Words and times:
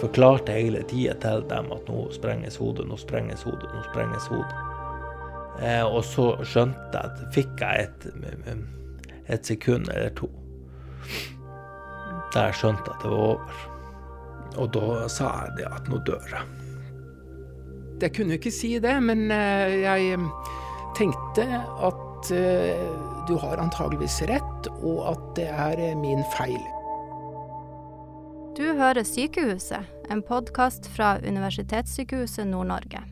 forklarte 0.00 0.56
hele 0.56 0.82
tida 0.88 1.14
til 1.22 1.44
dem 1.50 1.70
at 1.74 1.88
nå 1.90 2.08
sprenges 2.14 2.58
hodet, 2.60 2.86
nå 2.88 2.98
sprenges 3.00 3.44
hodet, 3.46 3.70
nå 3.74 3.84
sprenges 3.90 4.28
hodet. 4.30 4.64
Eh, 5.62 5.84
og 5.84 6.04
så 6.06 6.30
skjønte 6.46 6.92
jeg 6.94 7.10
at 7.10 7.24
fikk 7.34 7.64
jeg 7.64 7.88
et, 7.88 8.06
et 9.26 9.54
sekund 9.54 9.90
eller 9.90 10.14
to 10.18 10.30
der 12.34 12.50
jeg 12.50 12.58
skjønte 12.60 12.92
at 12.92 13.02
det 13.02 13.10
var 13.12 13.24
over. 13.32 13.60
Og 14.58 14.70
da 14.74 15.08
sa 15.12 15.28
jeg 15.44 15.58
det 15.60 15.68
at 15.70 15.90
nå 15.90 16.00
dør 16.06 16.32
jeg. 16.32 16.46
Jeg 18.02 18.14
kunne 18.14 18.38
ikke 18.38 18.54
si 18.54 18.76
det, 18.82 18.94
men 19.02 19.26
eh, 19.34 19.78
jeg 19.82 20.12
eh, 20.14 20.54
tenkte 20.98 21.46
at 21.88 22.32
eh, 22.34 22.84
du 23.28 23.34
har 23.42 23.60
antageligvis 23.62 24.20
rett, 24.30 24.68
og 24.78 25.02
at 25.12 25.24
det 25.38 25.48
er 25.50 25.82
min 25.98 26.22
feil. 26.36 26.60
Du 28.58 28.64
hører 28.74 29.04
Sykehuset, 29.06 29.86
en 30.10 30.18
podkast 30.26 30.88
fra 30.90 31.12
Universitetssykehuset 31.22 32.42
Nord-Norge. 32.50 33.04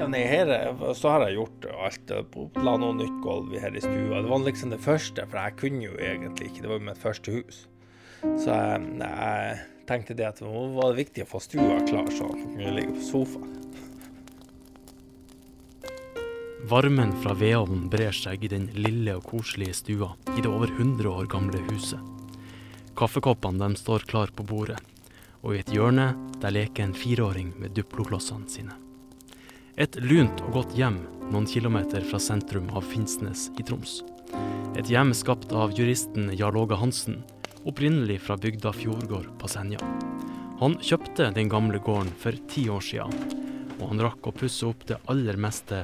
Ja, 0.00 0.08
nei, 0.08 0.22
her 0.24 0.54
så 0.96 1.12
har 1.12 1.26
jeg 1.26 1.36
gjort 1.36 1.68
alt. 1.74 2.16
La 2.64 2.78
noe 2.80 2.96
nytt 2.96 3.20
gulv 3.20 3.52
her 3.52 3.76
i 3.76 3.84
stua. 3.84 4.22
Det 4.24 4.32
var 4.32 4.46
liksom 4.48 4.72
det 4.72 4.80
første, 4.80 5.28
for 5.28 5.42
jeg 5.42 5.58
kunne 5.60 5.84
jo 5.90 5.92
egentlig 6.00 6.48
ikke. 6.48 6.64
Det 6.64 6.72
var 6.72 6.80
jo 6.80 6.88
mitt 6.88 7.04
første 7.04 7.36
hus. 7.36 7.62
Så 8.24 8.56
jeg, 8.56 8.92
jeg 9.04 9.86
tenkte 9.90 10.16
det 10.16 10.30
at 10.32 10.40
det 10.40 10.48
var 10.80 10.96
viktig 10.96 11.28
å 11.28 11.32
få 11.36 11.44
stua 11.44 11.82
klar, 11.84 12.08
så 12.08 12.32
jeg 12.32 12.46
kunne 12.46 12.78
ligge 12.80 12.96
på 12.96 13.10
sofaen. 13.12 13.59
Varmen 16.68 17.22
fra 17.22 17.32
vedovnen 17.34 17.88
brer 17.88 18.12
seg 18.12 18.44
i 18.44 18.48
den 18.52 18.66
lille 18.76 19.14
og 19.16 19.24
koselige 19.30 19.74
stua 19.78 20.10
i 20.36 20.42
det 20.42 20.50
over 20.50 20.68
100 20.68 21.08
år 21.08 21.28
gamle 21.32 21.62
huset. 21.70 21.98
Kaffekoppene 22.98 23.62
de 23.62 23.80
står 23.80 24.04
klar 24.10 24.32
på 24.36 24.44
bordet, 24.44 24.76
og 25.40 25.54
i 25.56 25.62
et 25.62 25.72
hjørne 25.72 26.10
der 26.42 26.52
leker 26.52 26.84
en 26.84 26.92
fireåring 26.96 27.54
med 27.56 27.72
Duplo-klossene 27.78 28.50
sine. 28.52 28.76
Et 29.80 29.96
lunt 30.04 30.42
og 30.44 30.58
godt 30.58 30.76
hjem 30.76 30.98
noen 31.30 31.48
kilometer 31.48 32.04
fra 32.04 32.20
sentrum 32.20 32.68
av 32.76 32.84
Finnsnes 32.84 33.48
i 33.56 33.64
Troms. 33.64 34.02
Et 34.76 34.92
hjem 34.92 35.14
skapt 35.16 35.54
av 35.56 35.72
juristen 35.78 36.28
Jarl 36.36 36.60
Åge 36.60 36.76
Hansen, 36.76 37.22
opprinnelig 37.64 38.20
fra 38.26 38.36
bygda 38.36 38.74
Fjordgård 38.76 39.32
på 39.40 39.48
Senja. 39.48 39.80
Han 40.60 40.76
kjøpte 40.84 41.30
den 41.32 41.48
gamle 41.48 41.80
gården 41.80 42.12
for 42.20 42.36
ti 42.52 42.68
år 42.68 42.84
siden, 42.84 43.16
og 43.80 43.94
han 43.94 44.04
rakk 44.04 44.28
å 44.28 44.36
pusse 44.36 44.68
opp 44.68 44.84
det 44.90 45.00
aller 45.08 45.40
meste 45.40 45.80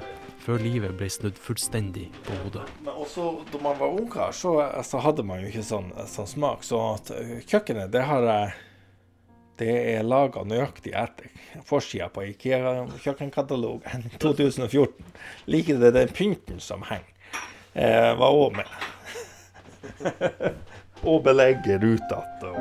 før 0.46 0.62
livet 0.62 0.94
ble 0.94 1.08
snudd 1.10 1.38
fullstendig 1.42 2.06
på 2.26 2.36
hodet. 2.44 2.66
Men 2.86 3.00
også 3.02 3.32
da 3.50 3.58
man 3.64 3.78
var 3.80 3.98
ungkar, 3.98 4.30
så, 4.36 4.54
så, 4.86 5.02
hadde 5.02 5.26
man 5.26 5.42
jo 5.42 5.50
ikke 5.50 5.66
sånn, 5.66 5.90
sånn 6.06 6.30
smak. 6.30 6.62
Så 6.66 6.78
at 6.92 7.10
kjøkkenet, 7.50 7.90
det 7.94 8.04
har 8.06 8.30
jeg 8.30 8.54
det 9.56 9.72
er 9.96 10.02
laga 10.04 10.42
nøyaktig 10.44 10.92
etter 10.92 11.30
forsida 11.64 12.10
på 12.12 12.26
Ikea-kjøkkenkatalogen 12.34 14.04
2014. 14.22 14.92
Liker 15.48 15.80
det 15.80 15.94
den 15.96 16.12
pynten 16.12 16.60
som 16.60 16.84
henger. 16.86 17.12
Eh, 17.72 18.12
var 18.20 18.36
òg 18.36 18.56
med. 18.56 18.68
og 21.08 21.22
belegget 21.24 21.80
rutete. 21.82 22.52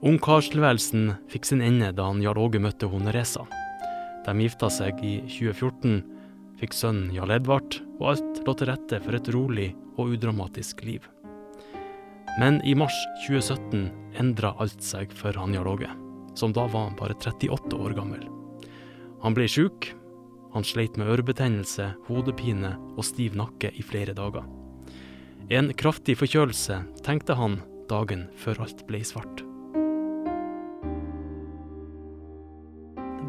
Ungkarstilværelsen 0.00 1.10
fikk 1.28 1.44
sin 1.46 1.60
ende 1.62 1.90
da 1.92 2.06
han 2.08 2.22
Jarl 2.24 2.40
Åge 2.46 2.62
møtte 2.62 2.88
hun 2.90 3.10
Reza. 3.12 3.44
De 4.26 4.34
gifta 4.44 4.68
seg 4.72 5.00
i 5.04 5.14
2014, 5.24 6.02
fikk 6.60 6.76
sønnen 6.76 7.14
Jarl 7.14 7.32
Edvard, 7.38 7.78
og 8.00 8.12
alt 8.12 8.42
lå 8.44 8.54
til 8.56 8.68
rette 8.68 9.00
for 9.04 9.16
et 9.16 9.30
rolig 9.32 9.70
og 9.96 10.14
udramatisk 10.16 10.84
liv. 10.84 11.06
Men 12.38 12.60
i 12.68 12.76
mars 12.78 12.94
2017 13.26 13.88
endra 14.20 14.52
alt 14.62 14.84
seg 14.84 15.12
for 15.16 15.36
han 15.40 15.56
Jarl 15.56 15.72
Åge, 15.72 15.90
som 16.38 16.54
da 16.56 16.66
var 16.70 16.92
bare 17.00 17.16
38 17.16 17.80
år 17.80 17.96
gammel. 17.96 18.28
Han 19.24 19.36
ble 19.36 19.48
sjuk, 19.50 19.90
han 20.54 20.66
sleit 20.66 20.96
med 20.98 21.10
ørebetennelse, 21.12 21.92
hodepine 22.08 22.74
og 22.96 23.04
stiv 23.06 23.36
nakke 23.38 23.72
i 23.76 23.84
flere 23.86 24.14
dager. 24.16 24.46
En 25.50 25.72
kraftig 25.74 26.16
forkjølelse, 26.20 26.82
tenkte 27.06 27.34
han 27.38 27.60
dagen 27.90 28.28
før 28.38 28.66
alt 28.66 28.84
ble 28.86 29.02
svart. 29.06 29.49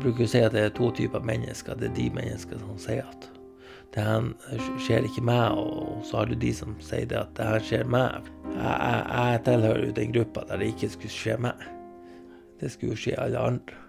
Bruker 0.03 0.25
å 0.25 0.31
si 0.31 0.41
at 0.43 0.55
det 0.55 0.65
er 0.67 0.73
to 0.75 0.89
typer 0.97 1.23
mennesker. 1.25 1.77
Det 1.79 1.91
er 1.91 1.95
de 1.97 2.07
menneskene 2.17 2.65
som 2.65 2.81
sier 2.81 3.05
at 3.05 3.29
det 3.91 4.03
her 4.07 4.29
skjer 4.79 5.07
ikke 5.07 5.23
meg, 5.27 5.57
og 5.59 5.99
så 6.07 6.21
har 6.21 6.29
du 6.29 6.37
de 6.39 6.53
som 6.55 6.77
sier 6.83 7.09
det 7.11 7.19
at 7.19 7.33
det 7.35 7.47
her 7.49 7.65
skjer 7.67 7.89
meg. 7.91 8.29
Jeg, 8.47 8.61
jeg, 8.63 9.01
jeg 9.11 9.41
tilhører 9.49 9.85
jo 9.87 9.95
den 9.97 10.15
gruppa 10.15 10.45
der 10.47 10.61
det 10.61 10.71
ikke 10.71 10.91
skulle 10.95 11.15
skje 11.17 11.37
meg. 11.47 11.65
Det 12.61 12.71
skulle 12.71 12.95
jo 12.95 13.01
skje 13.03 13.17
alle 13.19 13.47
andre. 13.51 13.79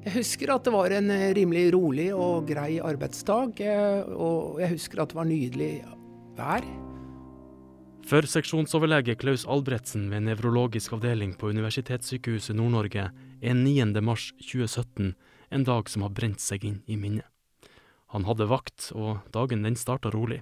Jeg 0.00 0.14
husker 0.14 0.54
at 0.54 0.64
det 0.64 0.72
var 0.72 0.92
en 0.96 1.12
eh, 1.12 1.30
rimelig 1.36 1.66
rolig 1.74 2.08
og 2.16 2.48
grei 2.48 2.78
arbeidsdag, 2.80 3.60
eh, 3.60 4.14
og 4.16 4.62
jeg 4.62 4.72
husker 4.78 5.02
at 5.02 5.12
det 5.12 5.18
var 5.20 5.28
nydelig 5.28 5.74
vær. 6.38 6.64
For 8.10 8.26
seksjonsoverlege 8.26 9.14
Klaus 9.14 9.44
Albretsen 9.46 10.08
ved 10.10 10.24
nevrologisk 10.26 10.96
avdeling 10.96 11.36
på 11.38 11.52
Universitetssykehuset 11.54 12.56
Nord-Norge 12.58 13.04
er 13.14 13.54
9. 13.54 13.84
mars 14.02 14.32
2017 14.40 15.12
en 15.54 15.66
dag 15.68 15.92
som 15.92 16.02
har 16.02 16.10
brent 16.16 16.42
seg 16.42 16.66
inn 16.66 16.80
i 16.90 16.96
minnet. 16.98 17.28
Han 18.10 18.26
hadde 18.26 18.50
vakt, 18.50 18.88
og 18.98 19.22
dagen 19.30 19.62
den 19.62 19.78
starta 19.78 20.10
rolig. 20.10 20.40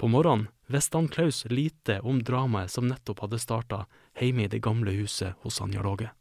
På 0.00 0.08
morgenen 0.08 0.48
visste 0.72 0.96
han 0.96 1.12
Klaus 1.12 1.44
lite 1.52 2.00
om 2.00 2.24
dramaet 2.24 2.72
som 2.72 2.88
nettopp 2.88 3.26
hadde 3.26 3.44
starta 3.44 3.84
hjemme 4.16 4.48
i 4.48 4.52
det 4.56 4.64
gamle 4.64 4.96
huset 4.96 5.36
hos 5.44 5.60
han 5.60 5.76
Jarlåge. 5.76 6.14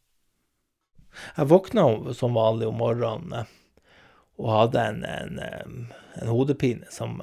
Jeg 1.40 1.54
våkna 1.56 1.88
som 2.20 2.36
vanlig 2.36 2.68
om 2.68 2.82
morgenen 2.84 3.48
og 4.36 4.56
hadde 4.60 4.90
en, 4.92 5.06
en, 5.08 5.44
en 6.20 6.36
hodepine 6.36 6.92
som, 6.92 7.22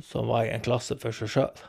som, 0.00 0.32
var 0.32 0.48
i 0.48 0.54
en 0.56 0.64
klasse 0.64 0.96
for 0.96 1.12
seg 1.12 1.36
sjøl. 1.36 1.68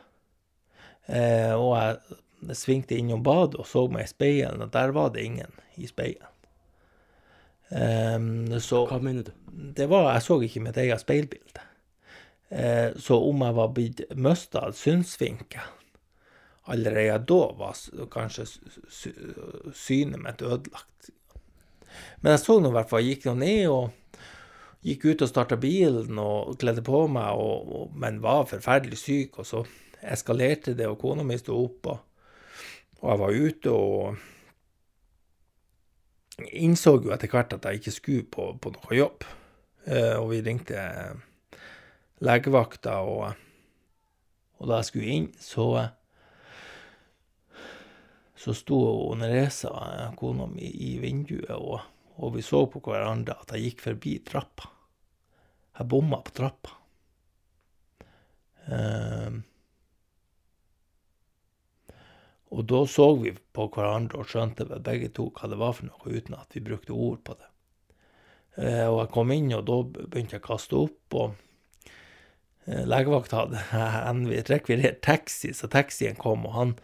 Eh, 1.10 1.54
og 1.54 1.74
jeg 1.76 2.56
svingte 2.56 2.98
innom 2.98 3.24
badet 3.26 3.58
og 3.60 3.66
så 3.68 3.86
meg 3.90 4.06
i 4.06 4.12
speilet, 4.12 4.60
og 4.62 4.70
der 4.74 4.94
var 4.96 5.10
det 5.14 5.24
ingen 5.26 5.58
i 5.76 5.88
speilet. 5.90 6.28
Um, 7.70 8.48
så, 8.58 8.82
Hva 8.90 8.98
mener 8.98 9.28
du? 9.28 9.34
Det 9.76 9.86
var, 9.86 10.08
Jeg 10.16 10.22
så 10.26 10.40
ikke 10.42 10.62
mitt 10.64 10.78
eget 10.80 11.02
speilbilde. 11.02 11.66
Eh, 12.50 12.96
så 12.98 13.14
om 13.22 13.44
jeg 13.46 13.54
var 13.54 13.68
blitt 13.74 14.00
mista 14.18 14.72
synsvinkel 14.74 15.68
allerede 16.70 17.18
da, 17.26 17.38
var 17.58 17.78
kanskje 18.10 18.46
synet 19.74 20.18
mitt 20.22 20.42
ødelagt. 20.42 21.10
Men 22.20 22.34
jeg 22.34 22.42
så 22.42 22.58
nå 22.60 22.70
i 22.70 22.76
hvert 22.76 22.90
fall, 22.90 23.06
gikk 23.06 23.26
nå 23.26 23.36
ned 23.38 23.70
og 23.70 24.18
gikk 24.86 25.06
ut 25.10 25.24
og 25.24 25.30
starta 25.30 25.58
bilen 25.60 26.18
og 26.22 26.56
kledde 26.60 26.82
på 26.86 27.04
meg, 27.10 27.38
og, 27.38 27.70
og, 27.70 27.94
men 27.98 28.20
var 28.22 28.48
forferdelig 28.50 28.98
syk. 28.98 29.40
Og 29.42 29.46
så 29.46 29.64
eskalerte 30.02 30.74
det, 30.76 30.88
og 30.88 30.98
kona 31.00 31.24
mi 31.26 31.38
sto 31.38 31.56
opp, 31.64 31.90
og, 31.92 31.98
og 33.00 33.10
jeg 33.10 33.20
var 33.22 33.40
ute 33.44 33.74
og 33.74 34.16
innså 36.40 36.96
jo 37.04 37.12
etter 37.12 37.30
hvert 37.32 37.52
at 37.56 37.66
jeg 37.68 37.80
ikke 37.80 37.94
skulle 37.94 38.26
på, 38.32 38.46
på 38.60 38.72
noe 38.74 38.96
jobb. 38.96 39.26
Eh, 39.88 40.16
og 40.16 40.30
vi 40.32 40.42
ringte 40.44 40.80
legevakta, 42.24 42.98
og, 43.04 43.32
og, 44.58 44.68
da 44.68 44.80
jeg 44.80 44.90
skulle 44.90 45.16
inn, 45.16 45.32
så 45.40 45.70
så 48.40 48.54
sto 48.56 48.80
Neresa, 49.20 49.70
kona 50.16 50.46
mi, 50.48 50.64
i 50.64 50.94
vinduet, 51.00 51.50
og, 51.52 51.82
og, 52.16 52.30
vi 52.38 52.44
så 52.44 52.62
på 52.72 52.80
hverandre 52.86 53.36
at 53.36 53.52
jeg 53.52 53.66
gikk 53.66 53.82
forbi 53.84 54.14
trappa. 54.24 54.70
Jeg 55.76 55.88
bomma 55.88 56.22
på 56.24 56.32
trappa. 56.36 56.72
Eh, 58.64 59.09
og 62.50 62.64
da 62.66 62.80
så 62.90 63.06
vi 63.20 63.32
på 63.54 63.68
hverandre 63.70 64.20
og 64.20 64.30
skjønte 64.30 64.66
begge 64.82 65.12
to 65.14 65.28
hva 65.36 65.50
det 65.50 65.58
var 65.60 65.76
for 65.76 65.86
noe, 65.86 66.10
uten 66.10 66.34
at 66.34 66.56
vi 66.56 66.64
brukte 66.66 66.96
ord 66.96 67.20
på 67.26 67.36
det. 67.38 67.50
Eh, 68.58 68.86
og 68.88 69.04
jeg 69.04 69.12
kom 69.14 69.30
inn, 69.34 69.52
og 69.54 69.66
da 69.68 69.76
begynte 69.86 70.36
jeg 70.36 70.42
å 70.42 70.48
kaste 70.48 70.78
opp, 70.80 71.18
og 71.20 71.92
eh, 72.66 72.82
legevakta 72.90 73.44
hadde 73.44 74.40
rekvirert 74.50 74.98
taxi, 75.06 75.52
så 75.54 75.70
taxien 75.70 76.18
kom, 76.18 76.48
og 76.48 76.56
han 76.56 76.74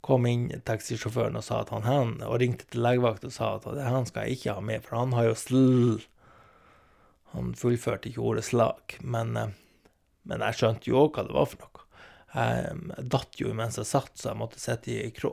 kom 0.00 0.24
inn, 0.26 0.48
taxisjåføren, 0.64 1.36
og 1.36 1.44
sa 1.44 1.60
at 1.66 1.74
han, 1.74 1.84
han 1.84 2.14
og 2.24 2.40
ringte 2.40 2.64
til 2.70 2.80
legevakta 2.86 3.28
og 3.28 3.36
sa 3.36 3.52
at 3.58 3.68
han 3.84 4.08
skal 4.08 4.24
jeg 4.24 4.40
ikke 4.40 4.56
ha 4.56 4.64
med, 4.64 4.86
for 4.86 5.02
han 5.02 5.16
har 5.18 5.30
jo 5.30 5.36
sl... 5.38 5.60
Han 7.30 7.52
fullførte 7.54 8.08
ikke 8.10 8.24
ordet 8.26 8.42
slag, 8.48 8.96
men, 9.06 9.36
eh, 9.38 9.52
men 10.26 10.42
jeg 10.48 10.56
skjønte 10.58 10.90
jo 10.90 11.04
òg 11.04 11.14
hva 11.14 11.28
det 11.28 11.36
var 11.36 11.46
for 11.52 11.62
noe. 11.62 11.84
Jeg 12.30 13.06
datt 13.10 13.40
jo 13.40 13.54
mens 13.56 13.78
jeg 13.80 13.88
satt, 13.90 14.12
så 14.14 14.30
jeg 14.30 14.38
måtte 14.38 14.60
sitte 14.62 14.92
i 14.94 15.10
krå. 15.14 15.32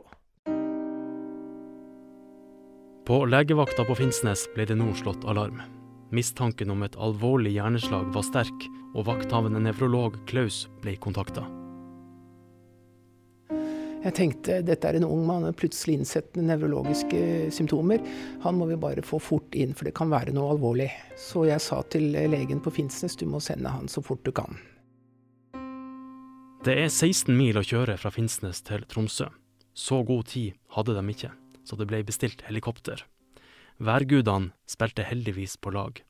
På 3.08 3.22
legevakta 3.24 3.86
på 3.88 3.94
Finnsnes 3.96 4.42
ble 4.52 4.66
det 4.68 4.76
nå 4.76 4.90
slått 4.98 5.22
alarm. 5.24 5.62
Mistanken 6.12 6.72
om 6.74 6.82
et 6.84 6.96
alvorlig 7.00 7.54
hjerneslag 7.54 8.10
var 8.12 8.26
sterk, 8.26 8.66
og 8.96 9.06
vakthavende 9.08 9.62
nevrolog 9.64 10.18
Klaus 10.28 10.66
ble 10.82 10.96
kontakta. 11.00 11.46
Jeg 13.98 14.14
tenkte 14.14 14.60
dette 14.62 14.88
er 14.88 14.98
en 14.98 15.08
ung 15.08 15.24
mann 15.26 15.44
med 15.44 15.56
plutselig 15.58 15.98
innsettende 15.98 16.52
nevrologiske 16.52 17.50
symptomer. 17.54 18.04
Han 18.44 18.56
må 18.60 18.68
vi 18.70 18.78
bare 18.80 19.04
få 19.04 19.18
fort 19.20 19.56
inn, 19.58 19.74
for 19.76 19.88
det 19.88 19.96
kan 19.98 20.12
være 20.12 20.34
noe 20.36 20.54
alvorlig. 20.54 20.88
Så 21.18 21.48
jeg 21.48 21.64
sa 21.64 21.82
til 21.92 22.12
legen 22.12 22.62
på 22.64 22.72
Finnsnes 22.76 23.18
du 23.18 23.26
må 23.28 23.42
sende 23.42 23.72
han 23.74 23.90
så 23.90 24.04
fort 24.04 24.24
du 24.24 24.32
kan. 24.32 24.60
Det 26.58 26.72
er 26.74 26.88
16 26.90 27.30
mil 27.38 27.54
å 27.54 27.62
kjøre 27.62 27.94
fra 28.02 28.10
Finnsnes 28.10 28.58
til 28.66 28.82
Tromsø. 28.90 29.28
Så 29.78 30.00
god 30.02 30.26
tid 30.32 30.56
hadde 30.74 30.96
de 30.96 31.02
ikke, 31.12 31.28
så 31.62 31.76
det 31.78 31.86
ble 31.86 32.00
bestilt 32.02 32.40
helikopter. 32.48 33.04
Værgudene 33.78 34.50
spilte 34.66 35.04
heldigvis 35.06 35.54
på 35.62 35.70
lag. 35.76 36.00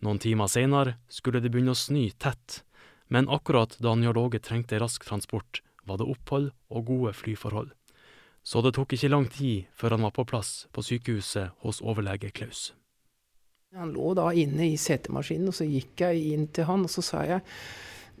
Noen 0.00 0.20
timer 0.24 0.48
seinere 0.48 0.94
skulle 1.12 1.42
det 1.44 1.50
begynne 1.52 1.74
å 1.76 1.78
snø 1.78 2.06
tett, 2.16 2.62
men 3.12 3.28
akkurat 3.28 3.76
da 3.84 3.92
Njålåge 3.92 4.40
trengte 4.40 4.80
rask 4.80 5.04
transport, 5.04 5.60
var 5.84 6.00
det 6.00 6.08
opphold 6.14 6.48
og 6.72 6.88
gode 6.88 7.12
flyforhold. 7.20 7.68
Så 8.40 8.64
det 8.64 8.72
tok 8.78 8.96
ikke 8.96 9.12
lang 9.12 9.28
tid 9.28 9.68
før 9.76 9.98
han 9.98 10.08
var 10.08 10.16
på 10.16 10.24
plass 10.32 10.64
på 10.72 10.86
sykehuset 10.86 11.52
hos 11.60 11.82
overlege 11.84 12.32
Klaus. 12.32 12.70
Han 13.76 13.92
lå 13.92 14.14
da 14.16 14.30
inne 14.32 14.70
i 14.72 14.80
setemaskinen, 14.80 15.52
og 15.52 15.60
så 15.60 15.68
gikk 15.68 16.06
jeg 16.06 16.24
inn 16.32 16.48
til 16.48 16.64
han 16.70 16.88
og 16.88 16.92
så 16.92 17.04
sa 17.04 17.26
jeg 17.28 17.44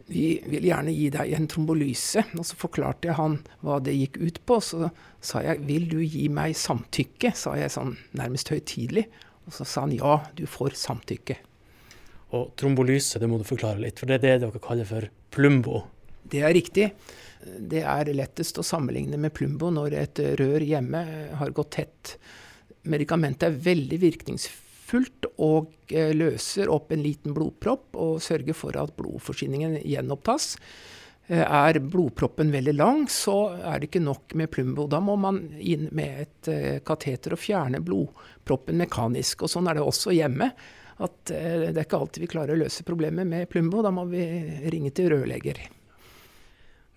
vi 0.08 0.38
vil 0.48 0.64
gjerne 0.70 0.92
gi 0.94 1.08
deg 1.12 1.34
en 1.36 1.48
trombolyse. 1.50 2.24
Og 2.38 2.46
så 2.48 2.56
forklarte 2.58 3.10
jeg 3.10 3.18
han 3.18 3.38
hva 3.64 3.78
det 3.84 3.96
gikk 3.96 4.18
ut 4.22 4.40
på. 4.48 4.58
Så 4.64 4.90
sa 5.20 5.42
jeg 5.44 5.62
vil 5.68 5.88
du 5.90 5.98
gi 6.02 6.26
meg 6.32 6.56
samtykke, 6.58 7.34
sa 7.36 7.56
jeg 7.60 7.74
sånn 7.74 7.94
nærmest 8.18 8.52
høytidelig. 8.52 9.06
Og 9.48 9.54
så 9.56 9.68
sa 9.68 9.84
han 9.86 9.94
ja, 9.96 10.18
du 10.36 10.44
får 10.48 10.76
samtykke. 10.80 11.38
Og 12.36 12.50
trombolyse, 12.60 13.20
det 13.20 13.28
må 13.30 13.38
du 13.40 13.46
forklare 13.48 13.80
litt, 13.80 14.00
for 14.00 14.08
det 14.08 14.18
er 14.18 14.24
det 14.24 14.34
dere 14.42 14.60
kaller 14.60 14.88
for 14.88 15.08
plumbo? 15.32 15.86
Det 16.28 16.42
er 16.44 16.52
riktig. 16.52 16.90
Det 17.40 17.80
er 17.88 18.10
lettest 18.12 18.60
å 18.60 18.66
sammenligne 18.66 19.16
med 19.20 19.32
plumbo 19.32 19.70
når 19.72 19.96
et 19.96 20.20
rør 20.40 20.64
hjemme 20.64 21.00
har 21.40 21.54
gått 21.56 21.72
tett. 21.78 22.16
Medikamentet 22.88 23.48
er 23.48 23.60
veldig 23.64 24.00
virkningsfullt 24.02 24.67
fullt 24.88 25.28
og 25.36 25.72
eh, 25.92 26.14
løser 26.16 26.70
opp 26.72 26.92
en 26.92 27.02
liten 27.04 27.34
blodpropp 27.36 27.96
og 27.98 28.22
sørger 28.24 28.56
for 28.56 28.78
at 28.80 28.94
blodforsyningen 28.98 29.78
gjenopptas. 29.84 30.54
Eh, 31.28 31.44
er 31.44 31.80
blodproppen 31.84 32.52
veldig 32.54 32.74
lang, 32.76 33.04
så 33.12 33.36
er 33.58 33.78
det 33.78 33.90
ikke 33.90 34.04
nok 34.04 34.36
med 34.40 34.50
plumbo. 34.54 34.88
Da 34.90 35.00
må 35.04 35.18
man 35.20 35.42
inn 35.60 35.88
med 35.92 36.24
et 36.24 36.52
eh, 36.52 36.80
kateter 36.86 37.36
og 37.36 37.42
fjerne 37.42 37.82
blodproppen 37.84 38.80
mekanisk. 38.80 39.44
Og 39.44 39.52
sånn 39.52 39.68
er 39.68 39.78
det 39.78 39.86
også 39.86 40.16
hjemme. 40.16 40.52
At 40.98 41.30
det 41.30 41.76
er 41.76 41.84
ikke 41.84 41.98
alltid 42.00 42.24
vi 42.24 42.28
klarer 42.32 42.56
å 42.56 42.58
løse 42.64 42.82
problemet 42.82 43.22
med 43.22 43.46
plumbo. 43.52 43.84
Da 43.86 43.92
må 43.94 44.02
vi 44.10 44.24
ringe 44.66 44.90
til 44.90 45.12
rørlegger. 45.12 45.60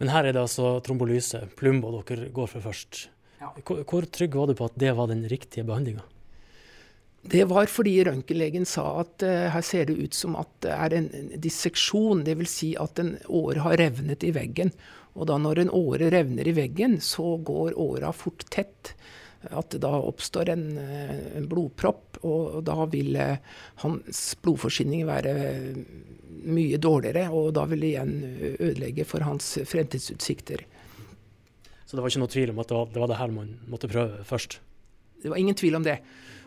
Men 0.02 0.10
her 0.10 0.26
er 0.26 0.34
det 0.34 0.42
altså 0.42 0.80
trombolyse, 0.82 1.44
plumbo, 1.60 1.92
dere 2.00 2.32
går 2.34 2.50
for 2.50 2.66
først. 2.66 3.04
Hvor, 3.62 3.84
hvor 3.86 4.08
trygg 4.10 4.34
var 4.40 4.50
du 4.50 4.56
på 4.58 4.66
at 4.66 4.80
det 4.82 4.96
var 4.98 5.12
den 5.12 5.22
riktige 5.30 5.68
behandlinga? 5.68 6.02
Det 7.22 7.44
var 7.46 7.70
fordi 7.70 8.00
røntgenlegen 8.08 8.66
sa 8.66 8.86
at 9.04 9.22
uh, 9.26 9.48
her 9.54 9.66
ser 9.66 9.86
det 9.90 10.00
ut 10.00 10.18
som 10.18 10.36
at 10.40 10.50
det 10.66 10.74
er 10.74 10.96
en 10.98 11.10
disseksjon. 11.44 12.24
Dvs. 12.26 12.54
Si 12.56 12.72
at 12.82 13.02
en 13.02 13.14
åre 13.30 13.62
har 13.62 13.78
revnet 13.82 14.26
i 14.26 14.34
veggen. 14.34 14.74
Og 15.14 15.28
da 15.30 15.38
når 15.38 15.62
en 15.62 15.74
åre 15.76 16.10
revner 16.14 16.48
i 16.48 16.56
veggen, 16.56 16.98
så 17.04 17.36
går 17.38 17.78
åra 17.80 18.10
fort 18.16 18.48
tett. 18.50 18.96
At 19.50 19.74
det 19.74 19.82
da 19.86 19.94
oppstår 20.02 20.50
en, 20.54 20.66
uh, 20.82 21.14
en 21.38 21.46
blodpropp, 21.50 22.24
og, 22.24 22.58
og 22.58 22.66
da 22.66 22.90
vil 22.90 23.14
uh, 23.18 23.38
hans 23.86 24.24
blodforsyning 24.42 25.06
være 25.10 25.36
mye 26.42 26.82
dårligere. 26.82 27.28
Og 27.30 27.54
da 27.54 27.68
vil 27.70 27.86
det 27.86 27.94
igjen 27.94 28.18
ødelegge 28.58 29.06
for 29.06 29.30
hans 29.30 29.60
fremtidsutsikter. 29.70 30.66
Så 31.86 31.98
det 31.98 32.02
var 32.02 32.10
ikke 32.10 32.24
noe 32.24 32.32
tvil 32.32 32.52
om 32.54 32.60
at 32.64 32.70
det, 32.72 33.00
var 33.04 33.10
det 33.12 33.22
her 33.22 33.34
man 33.36 33.56
måtte 33.70 33.90
prøve 33.92 34.26
først? 34.26 34.62
Det 35.22 35.30
var 35.30 35.38
ingen 35.38 35.58
tvil 35.60 35.78
om 35.78 35.86
det. 35.86 36.00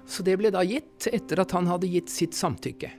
Så 0.06 0.22
det 0.22 0.36
ble 0.40 0.52
da 0.52 0.62
gitt 0.66 1.08
etter 1.12 1.40
at 1.40 1.54
han 1.56 1.68
hadde 1.70 1.88
gitt 1.88 2.12
sitt 2.12 2.36
samtykke. 2.36 2.90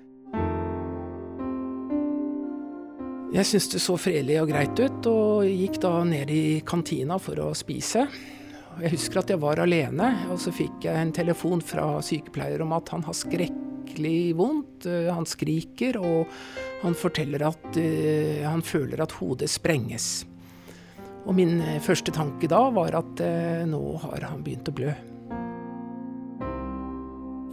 Jeg 3.35 3.47
syntes 3.49 3.67
det 3.73 3.81
så 3.83 3.97
fredelig 3.99 4.37
og 4.39 4.51
greit 4.53 4.79
ut, 4.79 5.07
og 5.11 5.43
gikk 5.49 5.81
da 5.83 5.91
ned 6.07 6.29
i 6.31 6.61
kantina 6.65 7.17
for 7.19 7.41
å 7.43 7.49
spise. 7.57 8.05
Jeg 8.79 8.91
husker 8.93 9.19
at 9.21 9.31
jeg 9.33 9.41
var 9.41 9.59
alene, 9.59 10.07
og 10.31 10.39
så 10.39 10.53
fikk 10.55 10.87
jeg 10.87 10.99
en 11.01 11.11
telefon 11.15 11.63
fra 11.63 11.97
sykepleier 12.05 12.63
om 12.63 12.71
at 12.75 12.93
han 12.95 13.03
har 13.03 13.17
skrekkelig 13.17 14.19
vondt. 14.39 14.87
Han 15.11 15.27
skriker, 15.27 15.99
og 15.99 16.31
han 16.83 16.95
forteller 16.95 17.43
at 17.49 17.67
uh, 17.75 18.45
han 18.47 18.63
føler 18.63 19.03
at 19.03 19.15
hodet 19.19 19.51
sprenges. 19.51 20.23
Og 21.25 21.35
min 21.35 21.57
første 21.81 22.13
tanke 22.15 22.47
da 22.47 22.61
var 22.71 22.95
at 22.99 23.21
nå 23.65 23.81
har 24.03 24.27
han 24.29 24.43
begynt 24.45 24.69
å 24.69 24.75
blø. 24.77 24.91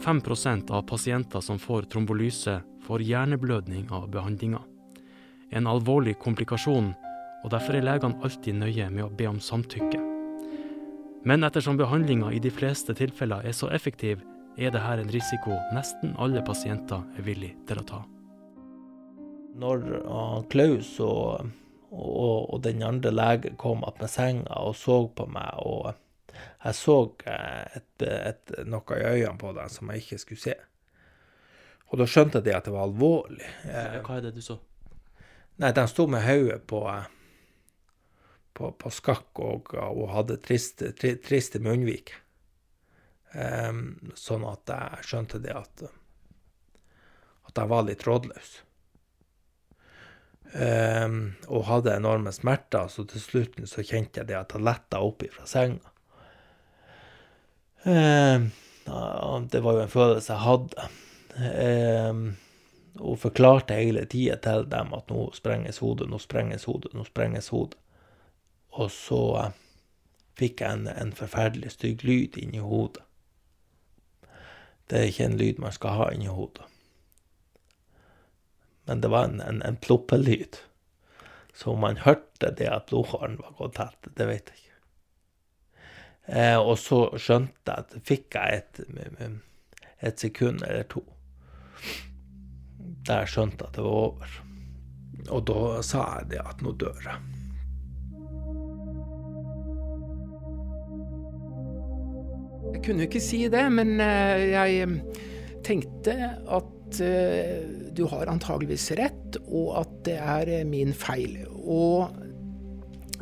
5% 0.02 0.70
av 0.70 0.82
pasienter 0.82 1.40
som 1.40 1.58
får 1.58 1.82
trombolyse, 1.82 2.60
får 2.82 3.02
hjerneblødning 3.02 3.90
av 3.90 4.10
behandlinga. 4.10 4.58
En 5.50 5.66
alvorlig 5.66 6.16
komplikasjon, 6.18 6.88
og 7.44 7.50
derfor 7.50 7.78
er 7.78 7.86
legene 7.86 8.18
alltid 8.24 8.58
nøye 8.58 8.88
med 8.90 9.04
å 9.04 9.12
be 9.14 9.28
om 9.30 9.38
samtykke. 9.40 10.00
Men 11.22 11.46
ettersom 11.46 11.78
behandlinga 11.78 12.32
i 12.34 12.40
de 12.42 12.50
fleste 12.50 12.96
tilfeller 12.98 13.46
er 13.46 13.54
så 13.54 13.70
effektiv, 13.70 14.24
er 14.58 14.74
dette 14.74 14.98
en 15.04 15.12
risiko 15.14 15.54
nesten 15.72 16.16
alle 16.18 16.42
pasienter 16.44 17.06
er 17.16 17.26
villig 17.26 17.54
til 17.68 17.78
å 17.80 17.86
ta. 17.86 18.00
Når 19.62 19.86
Klaus 20.50 20.96
og, 21.04 21.46
og, 21.92 22.50
og 22.50 22.58
den 22.64 22.82
andre 22.82 23.12
legen 23.14 23.54
kom 23.60 23.84
opp 23.86 24.02
med 24.02 24.10
senga 24.10 24.64
og 24.66 24.74
så 24.76 25.04
på 25.14 25.28
meg 25.30 25.62
og 25.62 25.92
jeg 26.32 26.76
så 26.78 26.96
eh, 27.28 27.78
et, 27.78 28.04
et, 28.06 28.52
noe 28.68 28.98
i 28.98 29.06
øynene 29.08 29.38
på 29.40 29.54
dem 29.56 29.72
som 29.72 29.90
jeg 29.92 30.04
ikke 30.04 30.20
skulle 30.22 30.44
se. 30.44 30.58
Og 31.92 32.00
da 32.00 32.08
skjønte 32.08 32.40
de 32.44 32.54
at 32.56 32.68
det 32.68 32.72
var 32.72 32.86
alvorlig. 32.86 33.48
Hva 33.66 34.16
er 34.16 34.28
det 34.28 34.36
du 34.36 34.42
så? 34.44 34.56
Nei, 35.60 35.74
de 35.76 35.84
sto 35.90 36.06
med 36.08 36.24
hodet 36.24 36.62
på, 36.70 36.80
på, 38.56 38.70
på, 38.80 38.92
skakk 38.96 39.42
og, 39.44 39.74
og 39.76 40.06
hadde 40.14 40.38
triste, 40.40 40.94
tri, 40.96 41.18
triste 41.20 41.60
munnvik. 41.62 42.14
Um, 43.32 43.98
sånn 44.16 44.44
at 44.48 44.72
jeg 44.72 45.08
skjønte 45.08 45.40
det 45.44 45.52
at 45.56 45.84
at 47.52 47.60
jeg 47.60 47.68
var 47.68 47.86
litt 47.86 48.04
rådløs. 48.06 48.52
Um, 50.52 51.18
og 51.48 51.66
hadde 51.68 51.96
enorme 51.96 52.32
smerter, 52.32 52.88
så 52.92 53.04
til 53.08 53.20
slutten 53.20 53.68
så 53.68 53.84
kjente 53.84 54.20
jeg 54.20 54.28
det 54.28 54.38
at 54.38 54.52
jeg 54.52 54.64
letta 54.64 55.00
opp 55.04 55.24
fra 55.32 55.46
senga. 55.48 55.91
Eh, 57.82 58.40
det 59.50 59.60
var 59.60 59.72
jo 59.72 59.82
en 59.82 59.92
følelse 59.92 60.32
jeg 60.32 60.44
hadde. 60.46 60.88
Eh, 61.42 62.22
og 63.00 63.18
forklarte 63.18 63.78
hele 63.78 64.04
tida 64.06 64.36
til 64.42 64.66
dem 64.70 64.92
at 64.94 65.08
nå 65.10 65.30
sprenges 65.34 65.80
hodet, 65.80 66.10
nå 66.10 66.20
sprenges 66.20 66.66
hodet, 66.68 66.92
nå 66.94 67.04
sprenges 67.08 67.48
hodet. 67.54 67.78
Og 68.72 68.90
så 68.92 69.22
fikk 70.38 70.60
jeg 70.62 70.78
en, 70.78 70.88
en 70.88 71.12
forferdelig 71.16 71.74
stygg 71.76 72.04
lyd 72.04 72.38
inni 72.40 72.60
hodet. 72.60 73.04
Det 74.88 74.98
er 74.98 75.08
ikke 75.08 75.28
en 75.30 75.38
lyd 75.40 75.60
man 75.62 75.72
skal 75.72 75.96
ha 75.96 76.10
inni 76.12 76.28
hodet. 76.28 76.66
Men 78.84 79.00
det 79.00 79.08
var 79.12 79.28
en, 79.28 79.40
en, 79.40 79.62
en 79.62 79.76
ploppelyd. 79.76 80.58
Så 81.54 81.70
om 81.72 81.80
man 81.84 82.02
hørte 82.02 82.50
det 82.58 82.68
at 82.68 82.88
blodhåren 82.90 83.38
var 83.40 83.54
gått 83.58 83.76
tett, 83.78 84.10
det 84.16 84.26
vet 84.28 84.50
jeg 84.50 84.58
ikke. 84.58 84.71
Eh, 86.26 86.58
og 86.58 86.76
så 86.78 87.04
skjønte 87.18 87.66
jeg 87.66 87.82
at 87.82 87.94
fikk 88.06 88.36
jeg 88.38 88.62
et, 88.62 88.80
et 90.06 90.22
sekund 90.22 90.62
eller 90.62 90.86
to 90.90 91.02
der 93.02 93.24
jeg 93.24 93.32
skjønte 93.32 93.66
at 93.66 93.74
det 93.74 93.82
var 93.82 93.96
over. 93.98 94.34
Og 95.34 95.40
da 95.48 95.62
sa 95.82 96.02
jeg 96.20 96.28
det 96.36 96.42
at 96.42 96.60
nå 96.62 96.74
dør 96.78 97.00
jeg. 97.02 97.16
Jeg 102.72 102.82
kunne 102.86 103.08
ikke 103.08 103.22
si 103.22 103.40
det, 103.50 103.64
men 103.74 103.96
eh, 104.00 104.44
jeg 104.52 104.84
eh, 104.86 105.26
tenkte 105.66 106.14
at 106.46 106.70
du 106.92 108.02
har 108.10 108.28
antageligvis 108.28 108.90
rett, 108.98 109.38
og 109.48 109.78
at 109.80 109.92
det 110.04 110.18
er 110.20 110.50
min 110.68 110.90
feil. 110.92 111.38
Og 111.56 112.12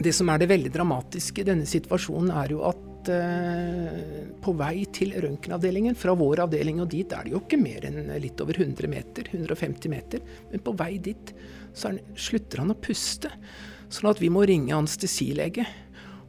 det 0.03 0.11
som 0.17 0.27
er 0.33 0.41
det 0.43 0.49
veldig 0.51 0.73
dramatiske 0.75 1.45
i 1.45 1.47
denne 1.47 1.69
situasjonen, 1.71 2.33
er 2.35 2.57
jo 2.57 2.65
at 2.67 2.90
Eh, 3.09 4.27
på 4.41 4.53
vei 4.59 4.85
til 4.93 5.15
røntgenavdelingen, 5.23 5.97
fra 5.97 6.13
vår 6.19 6.43
avdeling 6.45 6.83
og 6.83 6.91
dit 6.93 7.13
er 7.17 7.25
det 7.25 7.33
jo 7.33 7.41
ikke 7.41 7.59
mer 7.61 7.87
enn 7.89 8.11
litt 8.21 8.41
over 8.45 8.59
100 8.61 8.91
meter, 8.93 9.31
150 9.33 9.93
meter. 9.93 10.25
Men 10.51 10.65
på 10.65 10.75
vei 10.77 10.95
dit 11.03 11.33
så 11.73 11.91
han, 11.91 12.01
slutter 12.19 12.63
han 12.63 12.75
å 12.75 12.79
puste. 12.79 13.31
Sånn 13.91 14.11
at 14.11 14.21
vi 14.23 14.31
må 14.33 14.45
ringe 14.47 14.77
anestesilege 14.77 15.65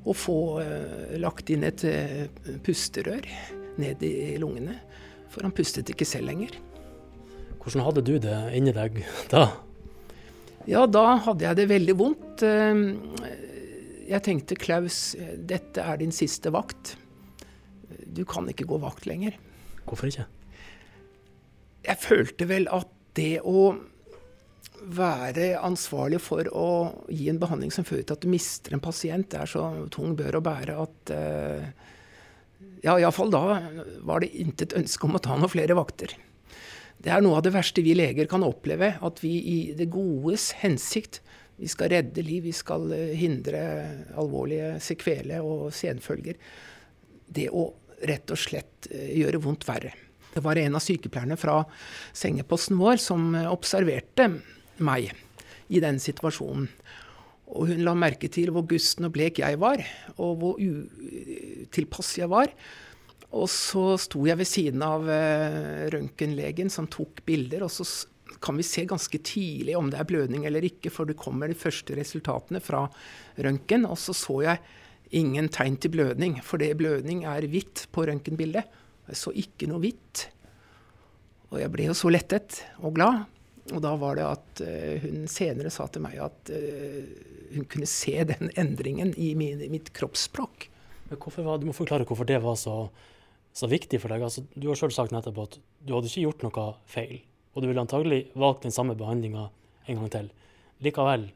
og 0.02 0.16
få 0.18 0.38
uh, 0.64 1.12
lagt 1.22 1.52
inn 1.54 1.66
et 1.68 1.84
uh, 1.86 2.24
pusterør 2.66 3.28
ned 3.82 4.02
i 4.06 4.40
lungene. 4.42 4.80
For 5.30 5.46
han 5.46 5.54
pustet 5.54 5.92
ikke 5.94 6.08
selv 6.08 6.32
lenger. 6.32 6.56
Hvordan 7.62 7.86
hadde 7.86 8.06
du 8.08 8.16
det 8.22 8.40
inni 8.58 8.74
deg 8.74 9.04
da? 9.30 9.46
Ja, 10.70 10.88
da 10.90 11.20
hadde 11.26 11.46
jeg 11.46 11.58
det 11.58 11.70
veldig 11.70 11.98
vondt. 11.98 12.44
Jeg 14.12 14.26
tenkte 14.26 14.58
Klaus, 14.60 15.14
dette 15.38 15.84
er 15.84 16.02
din 16.02 16.12
siste 16.12 16.52
vakt. 16.52 16.98
Du 18.12 18.26
kan 18.28 18.50
ikke 18.52 18.68
gå 18.68 18.80
vakt 18.84 19.08
lenger. 19.08 19.38
Hvorfor 19.88 20.10
ikke? 20.10 20.28
Jeg 21.86 21.98
følte 22.02 22.48
vel 22.50 22.68
at 22.72 22.92
det 23.18 23.40
å 23.48 23.72
være 24.82 25.54
ansvarlig 25.62 26.20
for 26.24 26.48
å 26.58 26.68
gi 27.12 27.30
en 27.30 27.40
behandling 27.42 27.72
som 27.74 27.86
fører 27.86 28.04
til 28.08 28.18
at 28.18 28.26
du 28.26 28.32
mister 28.32 28.76
en 28.76 28.84
pasient, 28.84 29.30
det 29.30 29.44
er 29.44 29.50
så 29.50 29.66
tung 29.94 30.16
bør 30.18 30.40
å 30.40 30.46
bære 30.46 30.78
at 30.82 31.14
uh, 31.14 31.90
Ja, 32.82 32.96
iallfall 32.98 33.30
da 33.34 33.44
var 34.06 34.24
det 34.24 34.32
intet 34.42 34.74
ønske 34.78 35.06
om 35.06 35.18
å 35.18 35.22
ta 35.22 35.38
noen 35.38 35.52
flere 35.54 35.78
vakter. 35.78 36.16
Det 37.02 37.12
er 37.14 37.22
noe 37.22 37.38
av 37.38 37.46
det 37.46 37.54
verste 37.54 37.84
vi 37.86 37.94
leger 37.98 38.30
kan 38.30 38.44
oppleve. 38.46 38.96
At 39.02 39.22
vi 39.24 39.36
i 39.38 39.58
det 39.78 39.90
godes 39.94 40.52
hensikt 40.62 41.22
vi 41.62 41.70
skal 41.70 41.92
redde 41.94 42.24
liv, 42.26 42.44
vi 42.44 42.54
skal 42.56 42.90
eh, 42.96 43.14
hindre 43.20 43.62
alvorlige 44.18 44.80
sekvele 44.82 45.42
og 45.46 45.70
senfølger. 45.76 46.40
Det 47.30 47.52
å 47.54 47.68
rett 48.10 48.34
og 48.34 48.42
slett 48.42 48.90
eh, 48.90 49.12
gjøre 49.20 49.44
vondt 49.44 49.68
verre. 49.70 49.94
Det 50.32 50.42
var 50.42 50.58
en 50.58 50.80
av 50.80 50.82
sykepleierne 50.82 51.38
fra 51.38 51.60
sengeposten 52.18 52.80
vår 52.80 53.02
som 53.04 53.36
observerte 53.52 54.30
meg 54.82 55.12
i 55.70 55.82
den 55.84 56.00
situasjonen. 56.02 56.70
Og 57.52 57.68
hun 57.68 57.84
la 57.84 57.94
merke 58.00 58.30
til 58.32 58.50
hvor 58.56 58.64
gusten 58.66 59.10
og 59.10 59.14
blek 59.18 59.42
jeg 59.44 59.60
var, 59.60 59.84
og 60.16 60.38
hvor 60.40 60.62
utilpass 60.64 62.14
jeg 62.22 62.32
var. 62.32 62.48
Og 63.36 63.50
så 63.52 64.00
sto 64.00 64.24
jeg 64.24 64.40
ved 64.40 64.48
siden 64.48 64.86
av 64.88 65.04
røntgenlegen 65.92 66.72
som 66.72 66.88
tok 66.88 67.20
bilder, 67.28 67.68
og 67.68 67.74
så 67.76 67.84
kan 68.40 68.58
vi 68.60 68.66
se 68.66 68.86
ganske 68.90 69.20
tidlig 69.26 69.76
om 69.78 69.90
det 69.92 70.00
er 70.02 70.08
blødning 70.10 70.46
eller 70.48 70.66
ikke, 70.66 70.92
for 70.94 71.10
det 71.10 71.20
kommer 71.20 71.52
de 71.52 71.58
første 71.58 71.96
resultatene 71.98 72.62
fra 72.64 72.86
røntgen. 73.38 73.88
Og 73.90 74.00
så 74.00 74.16
så 74.18 74.38
jeg 74.46 74.62
ingen 75.22 75.50
tegn 75.52 75.78
til 75.82 75.94
blødning, 75.96 76.40
for 76.46 76.62
det 76.62 76.78
blødning 76.80 77.26
er 77.28 77.48
hvitt 77.52 77.88
på 77.92 78.06
røntgenbildet. 78.08 78.80
Jeg 79.12 79.20
så 79.20 79.34
ikke 79.36 79.68
noe 79.70 79.84
hvitt. 79.84 80.26
Og 81.52 81.60
jeg 81.60 81.72
ble 81.74 81.90
jo 81.90 81.98
så 81.98 82.12
lettet 82.14 82.62
og 82.80 82.96
glad. 82.96 83.26
Og 83.72 83.84
da 83.84 83.92
var 84.00 84.18
det 84.18 84.26
at 84.26 84.62
uh, 84.66 85.04
hun 85.04 85.28
senere 85.30 85.72
sa 85.74 85.86
til 85.92 86.04
meg 86.04 86.18
at 86.24 86.52
uh, 86.52 87.02
hun 87.52 87.68
kunne 87.70 87.90
se 87.90 88.16
den 88.32 88.52
endringen 88.62 89.14
i 89.20 89.34
min, 89.38 89.64
mitt 89.72 89.92
kroppsspråk. 89.96 90.70
Var, 91.12 91.58
du 91.60 91.68
må 91.68 91.76
forklare 91.76 92.08
hvorfor 92.08 92.28
det 92.28 92.40
var 92.44 92.56
så 92.60 92.86
så 93.54 93.68
viktig 93.68 94.00
for 94.02 94.12
deg? 94.12 94.24
Altså, 94.24 94.46
du 94.56 94.70
har 94.70 94.80
sjøl 94.80 94.94
sagt 94.96 95.14
nettopp 95.16 95.42
at 95.44 95.58
du 95.84 95.96
hadde 95.96 96.10
ikke 96.10 96.26
gjort 96.26 96.46
noe 96.46 96.68
feil, 96.90 97.20
og 97.54 97.62
du 97.62 97.68
ville 97.68 97.84
antagelig 97.84 98.24
valgt 98.40 98.66
den 98.68 98.76
samme 98.76 98.96
behandlinga 98.98 99.50
en 99.90 100.00
gang 100.00 100.12
til. 100.14 100.32
Likevel, 100.86 101.28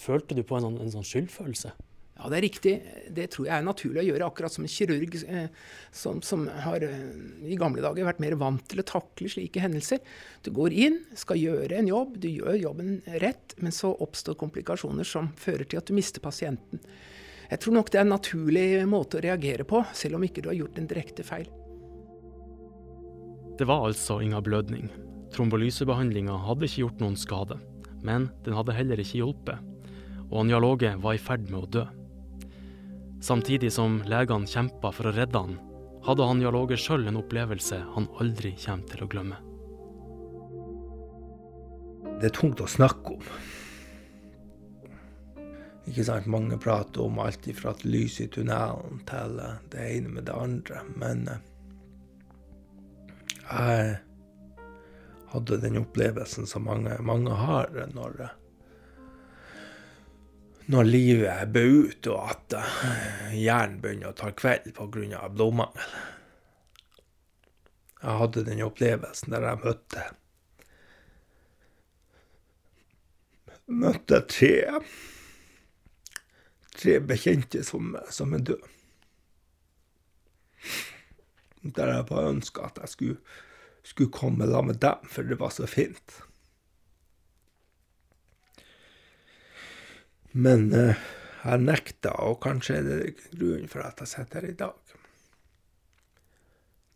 følte 0.00 0.36
du 0.36 0.44
på 0.46 0.58
en 0.58 0.68
sånn, 0.68 0.78
en 0.82 0.94
sånn, 0.94 1.06
skyldfølelse? 1.06 1.72
Ja, 2.16 2.30
det 2.32 2.38
er 2.38 2.44
riktig. 2.46 2.74
Det 3.12 3.26
tror 3.34 3.48
jeg 3.48 3.54
er 3.58 3.66
naturlig 3.66 4.00
å 4.00 4.06
gjøre, 4.06 4.28
akkurat 4.30 4.54
som 4.54 4.64
en 4.64 4.72
kirurg 4.72 5.18
eh, 5.20 5.50
som, 5.92 6.22
som, 6.24 6.46
har 6.48 6.86
eh, 6.86 7.02
i 7.44 7.58
gamle 7.60 7.84
dager 7.84 8.08
vært 8.08 8.22
mer 8.24 8.38
vant 8.40 8.62
til 8.70 8.80
å 8.80 8.86
takle 8.88 9.28
slike 9.28 9.60
hendelser. 9.60 10.00
Du 10.46 10.48
går 10.56 10.72
inn, 10.72 11.02
skal 11.18 11.42
gjøre 11.42 11.76
en 11.76 11.90
jobb, 11.90 12.16
du 12.22 12.30
gjør 12.30 12.56
jobben 12.62 12.96
rett, 13.20 13.58
men 13.60 13.74
så 13.74 13.92
oppstår 13.92 14.38
komplikasjoner 14.40 15.04
som 15.04 15.28
fører 15.36 15.68
til 15.68 15.82
at 15.82 15.90
du 15.90 15.96
mister 15.98 16.24
pasienten. 16.24 16.80
Jeg 17.50 17.60
tror 17.62 17.76
nok 17.76 17.92
det 17.92 18.00
er 18.00 18.06
en 18.06 18.14
naturlig 18.16 18.68
måte 18.90 19.20
å 19.20 19.26
reagere 19.26 19.68
på, 19.68 19.84
selv 19.94 20.16
om 20.16 20.24
ikke 20.24 20.42
du 20.42 20.48
har 20.50 20.56
gjort 20.56 20.80
en 20.80 20.88
direkte 20.88 21.26
feil. 21.26 21.52
Det 23.56 23.68
var 23.68 23.86
altså 23.86 24.22
ingen 24.24 24.42
blødning. 24.44 24.88
Trombolysebehandlinga 25.34 26.36
hadde 26.46 26.68
ikke 26.68 26.84
gjort 26.84 27.02
noen 27.02 27.16
skade, 27.18 27.58
men 28.06 28.28
den 28.46 28.56
hadde 28.56 28.76
heller 28.76 29.00
ikke 29.02 29.20
hjulpet, 29.22 29.58
og 30.30 30.50
Jarl 30.50 30.66
Åge 30.68 30.92
var 31.02 31.16
i 31.16 31.22
ferd 31.22 31.48
med 31.50 31.60
å 31.60 31.70
dø. 31.78 31.84
Samtidig 33.22 33.72
som 33.74 34.00
legene 34.06 34.48
kjempa 34.50 34.92
for 34.94 35.08
å 35.08 35.14
redde 35.16 35.42
han, 35.42 35.58
hadde 36.06 36.26
han 36.28 36.42
Jarl 36.42 36.60
Åge 36.60 36.78
sjøl 36.78 37.08
en 37.08 37.18
opplevelse 37.18 37.80
han 37.96 38.08
aldri 38.20 38.54
kommer 38.62 38.90
til 38.92 39.04
å 39.04 39.10
glemme. 39.10 39.42
Det 42.16 42.30
er 42.30 42.36
tungt 42.36 42.62
å 42.64 42.70
snakke 42.70 43.16
om. 43.16 43.24
Ikke 45.86 46.04
sant, 46.06 46.26
Mange 46.30 46.56
prater 46.58 47.04
om 47.04 47.18
alt 47.22 47.46
fra 47.58 47.74
et 47.74 47.84
lys 47.86 48.20
i 48.24 48.28
tunnelen 48.32 49.02
til 49.06 49.36
det 49.72 49.84
ene 49.84 50.14
med 50.16 50.26
det 50.26 50.34
andre. 50.34 50.80
Men 50.98 51.28
eh, 51.30 51.42
jeg 53.46 53.98
hadde 55.32 55.60
den 55.62 55.78
opplevelsen 55.80 56.46
som 56.46 56.66
mange, 56.68 56.96
mange 57.02 57.34
har 57.38 57.72
når, 57.94 58.20
eh, 58.26 58.34
når 60.66 60.90
livet 60.90 61.30
ebber 61.30 61.66
ut, 61.66 62.10
og 62.10 62.30
at 62.34 62.58
hjernen 63.32 63.80
begynner 63.82 64.12
å 64.12 64.18
ta 64.18 64.30
kveld 64.34 64.72
pga. 64.74 65.28
blodmangel. 65.28 65.96
Jeg 68.02 68.20
hadde 68.22 68.46
den 68.46 68.62
opplevelsen 68.62 69.34
der 69.34 69.50
jeg 69.50 69.62
møtte 69.64 70.06
møtte 73.66 74.20
tre 74.30 74.54
tre 76.76 76.98
bekjente 77.00 77.64
som, 77.64 77.96
som 78.12 78.34
er 78.36 78.44
døde. 78.50 78.72
Der 81.76 81.90
jeg 81.90 82.06
bare 82.10 82.30
ønska 82.30 82.68
at 82.68 82.78
jeg 82.82 82.92
skulle, 82.92 83.16
skulle 83.86 84.10
komme 84.12 84.46
sammen 84.46 84.66
med 84.74 84.80
dem, 84.82 85.06
for 85.08 85.22
det 85.22 85.38
var 85.38 85.52
så 85.54 85.66
fint. 85.66 86.22
Men 90.32 90.72
eh, 90.74 90.98
jeg 91.44 91.62
nekta, 91.62 92.10
og 92.26 92.40
kanskje 92.42 92.80
er 92.80 92.88
det 92.88 93.14
grunnen 93.30 93.70
for 93.70 93.86
at 93.86 94.02
jeg 94.02 94.10
sitter 94.10 94.42
her 94.42 94.50
i 94.50 94.58
dag. 94.58 94.96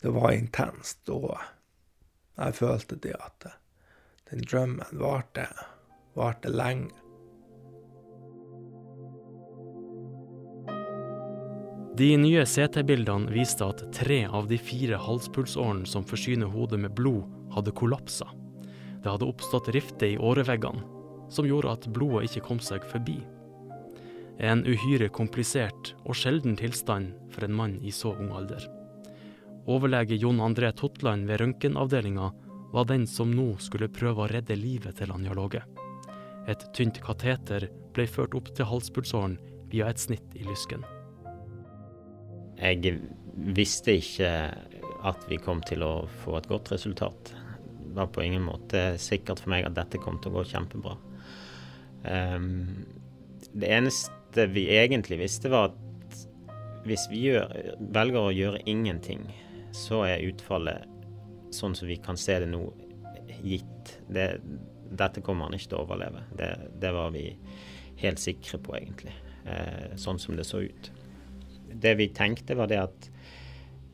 Det 0.00 0.12
var 0.16 0.34
intenst, 0.34 1.06
og 1.12 1.38
jeg 2.40 2.56
følte 2.58 2.98
det 3.04 3.14
at 3.20 3.46
den 4.30 4.42
drømmen 4.48 4.98
varte, 4.98 5.46
varte 6.18 6.50
lenge. 6.50 6.90
De 12.00 12.14
nye 12.16 12.46
CT-bildene 12.48 13.28
viste 13.28 13.66
at 13.66 13.82
tre 13.92 14.22
av 14.24 14.46
de 14.48 14.56
fire 14.56 14.96
halspulsårene 14.96 15.84
som 15.84 16.04
forsyner 16.08 16.48
hodet 16.48 16.78
med 16.80 16.94
blod, 16.96 17.26
hadde 17.52 17.74
kollapsa. 17.76 18.24
Det 19.02 19.10
hadde 19.10 19.26
oppstått 19.28 19.68
rifter 19.74 20.14
i 20.14 20.16
åreveggene, 20.16 20.80
som 21.28 21.44
gjorde 21.44 21.74
at 21.74 21.88
blodet 21.92 22.30
ikke 22.30 22.46
kom 22.46 22.62
seg 22.64 22.86
forbi. 22.88 23.18
En 24.40 24.62
uhyre 24.64 25.10
komplisert 25.12 25.90
og 26.06 26.16
sjelden 26.16 26.56
tilstand 26.56 27.10
for 27.34 27.44
en 27.44 27.58
mann 27.58 27.74
i 27.84 27.92
så 27.92 28.14
ung 28.14 28.30
alder. 28.32 28.64
Overlege 29.68 30.16
Jon 30.16 30.40
André 30.40 30.70
Totland 30.72 31.28
ved 31.28 31.42
røntgenavdelinga 31.42 32.30
var 32.72 32.88
den 32.88 33.04
som 33.04 33.34
nå 33.34 33.50
skulle 33.60 33.90
prøve 33.92 34.24
å 34.24 34.30
redde 34.32 34.56
livet 34.56 34.96
til 35.02 35.12
han 35.12 35.28
Låge. 35.36 35.60
Et 36.48 36.64
tynt 36.72 37.02
kateter 37.04 37.68
ble 37.92 38.08
ført 38.08 38.38
opp 38.40 38.48
til 38.56 38.70
halspulsåren 38.72 39.36
via 39.68 39.92
et 39.92 40.00
snitt 40.00 40.40
i 40.40 40.48
lysken. 40.48 40.88
Jeg 42.60 42.98
visste 43.56 43.94
ikke 43.96 44.30
at 45.08 45.22
vi 45.30 45.38
kom 45.40 45.62
til 45.64 45.84
å 45.84 45.94
få 46.20 46.36
et 46.38 46.48
godt 46.50 46.72
resultat. 46.74 47.32
Det 47.80 47.94
var 47.96 48.10
på 48.12 48.24
ingen 48.24 48.44
måte 48.44 48.98
sikkert 49.00 49.40
for 49.40 49.54
meg 49.54 49.64
at 49.66 49.78
dette 49.78 50.00
kom 50.02 50.18
til 50.20 50.32
å 50.32 50.40
gå 50.40 50.48
kjempebra. 50.52 50.96
Um, 52.04 52.84
det 53.56 53.70
eneste 53.72 54.46
vi 54.52 54.66
egentlig 54.76 55.22
visste, 55.22 55.50
var 55.52 55.70
at 55.70 56.26
hvis 56.84 57.06
vi 57.10 57.24
gjør, 57.30 57.50
velger 57.96 58.20
å 58.20 58.36
gjøre 58.36 58.62
ingenting, 58.68 59.24
så 59.76 60.04
er 60.08 60.26
utfallet 60.28 60.84
sånn 61.54 61.74
som 61.76 61.88
vi 61.88 61.98
kan 62.00 62.18
se 62.20 62.38
det 62.44 62.48
nå, 62.50 62.62
gitt. 63.40 63.96
Det, 64.12 64.28
dette 64.90 65.24
kommer 65.24 65.48
han 65.48 65.56
ikke 65.56 65.72
til 65.72 65.80
å 65.80 65.84
overleve. 65.86 66.26
Det, 66.36 66.52
det, 66.80 66.92
var 66.92 67.12
vi 67.16 67.24
helt 68.04 68.20
sikre 68.20 68.60
på, 68.60 68.76
egentlig. 68.76 69.16
Uh, 69.48 69.96
sånn 69.96 70.20
som 70.20 70.36
det 70.36 70.44
så 70.44 70.60
ut 70.60 70.92
det 71.72 71.94
vi 72.00 72.08
tenkte, 72.14 72.56
var 72.58 72.70
det 72.70 72.80
at 72.82 73.10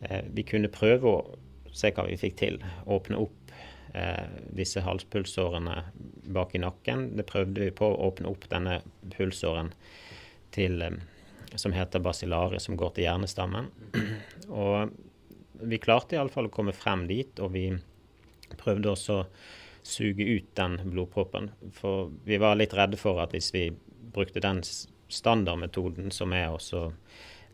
eh, 0.00 0.22
vi 0.32 0.44
kunne 0.46 0.72
prøve 0.72 1.10
å 1.10 1.72
se 1.76 1.92
hva 1.92 2.06
vi 2.08 2.18
fikk 2.20 2.38
til. 2.40 2.60
Åpne 2.86 3.20
opp 3.20 3.52
eh, 3.94 4.28
disse 4.56 4.82
halspulsårene 4.84 5.76
bak 6.36 6.54
i 6.56 6.62
nakken. 6.62 7.10
Det 7.18 7.26
prøvde 7.28 7.66
vi 7.66 7.74
på 7.74 7.90
å 7.90 8.08
åpne 8.10 8.30
opp 8.32 8.48
denne 8.52 8.80
pulsåren 9.16 9.72
til, 10.56 10.80
eh, 10.82 10.96
som 11.56 11.76
heter 11.76 12.04
basilare, 12.04 12.60
som 12.62 12.78
går 12.78 12.96
til 12.96 13.08
hjernestammen. 13.08 13.70
Og 14.64 14.96
vi 15.66 15.80
klarte 15.80 16.16
iallfall 16.16 16.50
å 16.50 16.52
komme 16.52 16.74
frem 16.76 17.06
dit, 17.08 17.38
og 17.40 17.54
vi 17.54 17.70
prøvde 18.60 18.90
også 18.92 19.14
å 19.22 19.28
suge 19.86 20.26
ut 20.26 20.50
den 20.58 20.76
blodproppen. 20.90 21.48
For 21.72 22.10
vi 22.26 22.36
var 22.42 22.58
litt 22.58 22.74
redde 22.76 22.98
for 23.00 23.22
at 23.22 23.32
hvis 23.32 23.52
vi 23.54 23.70
brukte 24.12 24.42
den 24.44 24.60
standardmetoden, 25.08 26.10
som 26.12 26.34
er 26.36 26.50
også 26.50 26.90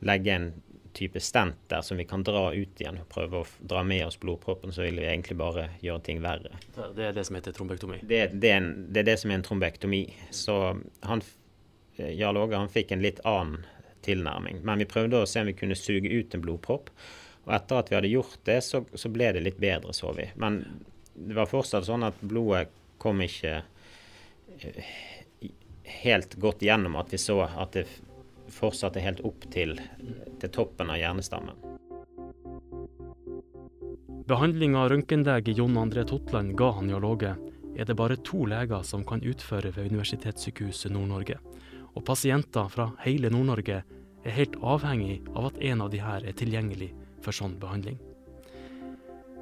legge 0.02 0.34
en 0.34 0.52
type 0.92 1.20
stent 1.20 1.56
der 1.72 1.82
som 1.82 1.96
vi 1.96 2.04
kan 2.04 2.24
dra 2.24 2.50
ut 2.52 2.80
igjen 2.80 2.98
og 3.00 3.08
prøve 3.12 3.42
å 3.42 3.46
dra 3.64 3.82
med 3.86 4.04
oss 4.06 4.18
blodproppen, 4.20 4.72
så 4.74 4.84
vil 4.84 5.00
vi 5.00 5.08
egentlig 5.08 5.38
bare 5.40 5.70
gjøre 5.80 6.04
ting 6.08 6.20
verre. 6.24 6.52
Det 6.74 7.06
er 7.08 7.16
det 7.16 7.24
som 7.28 7.38
heter 7.38 7.56
trombektomi? 7.56 8.02
Det, 8.02 8.26
det, 8.34 8.50
er, 8.50 8.60
en, 8.60 8.72
det 8.92 9.02
er, 9.02 9.08
det 9.08 9.18
som 9.22 9.32
er 9.32 9.40
en 9.40 9.46
trombektomi. 9.46 10.02
Så 10.34 10.58
han, 11.08 11.24
Jarl 11.96 12.42
Åge 12.42 12.60
han 12.60 12.72
fikk 12.72 12.92
en 12.92 13.04
litt 13.04 13.22
annen 13.28 13.64
tilnærming. 14.04 14.60
Men 14.66 14.82
vi 14.82 14.90
prøvde 14.90 15.22
å 15.22 15.28
se 15.28 15.42
om 15.42 15.48
vi 15.48 15.56
kunne 15.56 15.78
suge 15.78 16.10
ut 16.10 16.34
en 16.34 16.44
blodpropp. 16.44 16.92
Og 17.46 17.56
etter 17.56 17.80
at 17.80 17.90
vi 17.90 17.98
hadde 17.98 18.12
gjort 18.12 18.38
det, 18.46 18.60
så, 18.66 18.84
så 18.94 19.10
ble 19.12 19.32
det 19.34 19.44
litt 19.46 19.60
bedre, 19.62 19.94
så 19.96 20.12
vi. 20.16 20.28
Men 20.38 20.60
det 21.14 21.36
var 21.38 21.50
fortsatt 21.50 21.88
sånn 21.88 22.06
at 22.06 22.20
blodet 22.20 22.68
kom 23.02 23.22
ikke 23.24 23.62
eh, 24.62 24.92
helt 26.04 26.36
godt 26.42 26.62
gjennom 26.62 26.96
at 27.00 27.10
vi 27.12 27.18
så 27.20 27.40
at 27.46 27.74
det 27.74 27.86
fortsatte 28.52 29.02
helt 29.02 29.22
opp 29.26 29.46
til, 29.52 29.78
til 30.40 30.52
toppen 30.52 30.92
av 30.92 31.00
hjernestammen. 31.00 31.56
Behandlinga 34.28 34.84
røntgenlege 34.88 35.56
Jon 35.58 35.80
André 35.80 36.04
Totland 36.08 36.54
ga 36.56 36.70
han 36.76 36.92
Jarl 36.92 37.08
er 37.72 37.88
det 37.88 37.96
bare 37.96 38.18
to 38.20 38.44
leger 38.46 38.84
som 38.84 39.04
kan 39.04 39.22
utføre 39.24 39.72
ved 39.74 39.90
Universitetssykehuset 39.90 40.92
Nord-Norge. 40.92 41.38
Og 41.96 42.04
pasienter 42.04 42.68
fra 42.68 42.90
hele 43.04 43.30
Nord-Norge 43.32 43.82
er 44.22 44.36
helt 44.36 44.56
avhengig 44.62 45.22
av 45.34 45.50
at 45.50 45.60
en 45.60 45.80
av 45.80 45.90
de 45.90 46.00
her 46.00 46.24
er 46.24 46.36
tilgjengelig 46.36 46.92
for 47.24 47.34
sånn 47.34 47.56
behandling. 47.60 47.98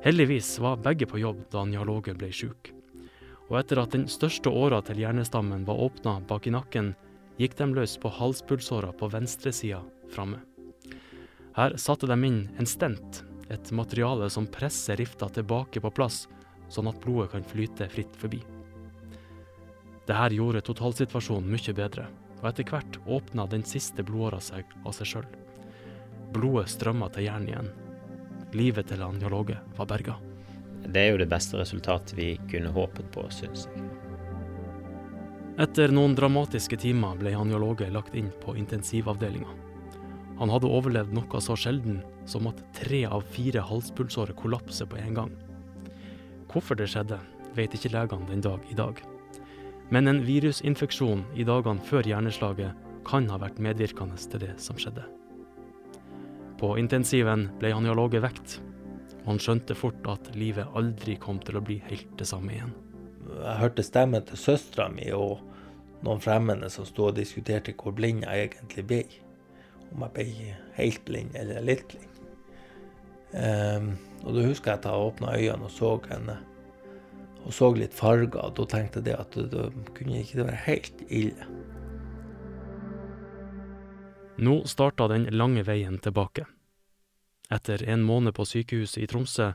Heldigvis 0.05 0.55
var 0.62 0.81
begge 0.81 1.09
på 1.11 1.21
jobb 1.21 1.43
da 1.52 1.67
Jarl 1.69 1.93
Åge 1.93 2.14
ble 2.17 2.31
sjuk. 2.33 2.73
Og 3.50 3.59
etter 3.61 3.83
at 3.83 3.93
den 3.93 4.07
største 4.09 4.49
åra 4.49 4.79
til 4.87 5.02
hjernestammen 5.02 5.67
var 5.67 5.83
åpna 5.90 6.21
bak 6.25 6.47
i 6.47 6.55
nakken, 6.55 6.95
gikk 7.40 7.56
de 7.56 7.70
løs 7.73 7.97
på 7.97 8.11
halspulsåra 8.12 8.92
på 8.92 9.09
venstresida 9.09 9.80
framme. 10.12 10.42
Her 11.56 11.76
satte 11.80 12.06
de 12.06 12.16
inn 12.26 12.40
en 12.61 12.68
stent, 12.68 13.23
et 13.49 13.70
materiale 13.73 14.28
som 14.30 14.47
presser 14.47 15.00
rifta 15.00 15.28
tilbake 15.28 15.80
på 15.80 15.90
plass, 15.90 16.26
sånn 16.68 16.90
at 16.90 17.00
blodet 17.02 17.32
kan 17.32 17.47
flyte 17.47 17.88
fritt 17.90 18.18
forbi. 18.20 18.42
Dette 20.06 20.35
gjorde 20.37 20.62
totalsituasjonen 20.66 21.49
mye 21.50 21.75
bedre, 21.76 22.06
og 22.40 22.50
etter 22.50 22.68
hvert 22.68 22.99
åpna 23.06 23.47
den 23.50 23.64
siste 23.66 24.04
blodåra 24.04 24.40
seg 24.44 24.68
av 24.85 24.94
seg 24.97 25.11
sjøl. 25.14 25.30
Blodet 26.35 26.68
strømma 26.75 27.09
til 27.14 27.26
hjernen 27.26 27.49
igjen. 27.50 27.73
Livet 28.52 28.90
til 28.90 29.02
han 29.02 29.20
Jarl 29.23 29.54
var 29.78 29.88
berga. 29.88 30.18
Det 30.85 31.00
er 31.00 31.12
jo 31.12 31.23
det 31.23 31.30
beste 31.30 31.59
resultatet 31.61 32.16
vi 32.18 32.35
kunne 32.50 32.73
håpet 32.75 33.11
på, 33.14 33.26
syns 33.32 33.66
jeg. 33.70 34.00
Etter 35.61 35.93
noen 35.93 36.14
dramatiske 36.17 36.79
timer 36.81 37.19
ble 37.21 37.35
han 37.37 37.50
Jarl 37.52 37.75
lagt 37.93 38.14
inn 38.17 38.31
på 38.40 38.55
intensivavdelinga. 38.57 39.50
Han 40.38 40.49
hadde 40.49 40.71
overlevd 40.73 41.12
noe 41.12 41.40
så 41.45 41.52
sjelden 41.52 41.99
som 42.25 42.47
at 42.49 42.62
tre 42.79 43.02
av 43.05 43.26
fire 43.29 43.61
halspulsårer 43.69 44.33
kollapser 44.38 44.88
på 44.88 44.97
en 44.97 45.19
gang. 45.19 45.35
Hvorfor 46.49 46.81
det 46.81 46.88
skjedde, 46.88 47.19
vet 47.52 47.76
ikke 47.76 47.93
legene 47.93 48.31
den 48.31 48.40
dag 48.40 48.64
i 48.73 48.79
dag. 48.79 49.02
Men 49.93 50.09
en 50.09 50.23
virusinfeksjon 50.25 51.26
i 51.37 51.45
dagene 51.45 51.85
før 51.85 52.09
hjerneslaget 52.09 52.88
kan 53.05 53.29
ha 53.29 53.37
vært 53.43 53.61
medvirkende 53.61 54.17
til 54.17 54.47
det 54.47 54.55
som 54.64 54.81
skjedde. 54.81 55.05
På 56.57 56.73
intensiven 56.81 57.50
ble 57.61 57.75
han 57.76 57.85
Jarl 57.85 58.07
vekt, 58.17 58.62
og 59.26 59.35
han 59.35 59.45
skjønte 59.45 59.76
fort 59.76 60.09
at 60.09 60.33
livet 60.40 60.73
aldri 60.73 61.21
kom 61.21 61.45
til 61.45 61.61
å 61.61 61.64
bli 61.69 61.83
helt 61.93 62.17
det 62.17 62.33
samme 62.33 62.57
igjen. 62.57 62.73
Jeg 63.29 63.61
hørte 63.61 63.85
stemmen 63.85 64.25
til 64.25 64.40
søstera 64.40 64.88
mi 64.88 65.12
og 65.12 65.50
noen 66.04 66.23
fremmede 66.23 66.71
som 66.73 66.87
sto 66.88 67.09
og 67.11 67.19
diskuterte 67.19 67.75
hvor 67.76 67.95
blind 67.97 68.25
jeg 68.25 68.50
egentlig 68.50 68.87
ble. 68.87 69.02
Om 69.90 70.07
jeg 70.07 70.14
ble 70.16 70.54
helt 70.78 71.02
blind 71.09 71.35
eller 71.38 71.64
litt 71.66 71.87
blind. 71.90 72.07
Um, 73.30 73.92
og 74.25 74.35
da 74.35 74.47
husker 74.49 74.73
jeg 74.73 74.80
at 74.80 74.87
jeg 74.88 75.07
åpna 75.07 75.35
øynene 75.38 75.69
og 75.69 75.75
så 75.75 75.90
henne 76.11 76.40
og 77.40 77.55
så 77.55 77.70
litt 77.77 77.96
farger. 77.96 78.40
Og 78.42 78.55
da 78.59 78.66
tenkte 78.75 79.03
jeg 79.07 79.18
at 79.18 79.37
det 79.53 79.66
kunne 79.96 80.22
ikke 80.22 80.44
være 80.44 80.62
helt 80.66 81.05
ille. 81.09 81.48
Nå 84.40 84.62
starta 84.64 85.09
den 85.12 85.29
lange 85.37 85.66
veien 85.68 85.98
tilbake. 86.01 86.46
Etter 87.53 87.83
en 87.90 88.05
måned 88.07 88.33
på 88.37 88.46
sykehuset 88.46 89.03
i 89.03 89.09
Tromsø 89.11 89.51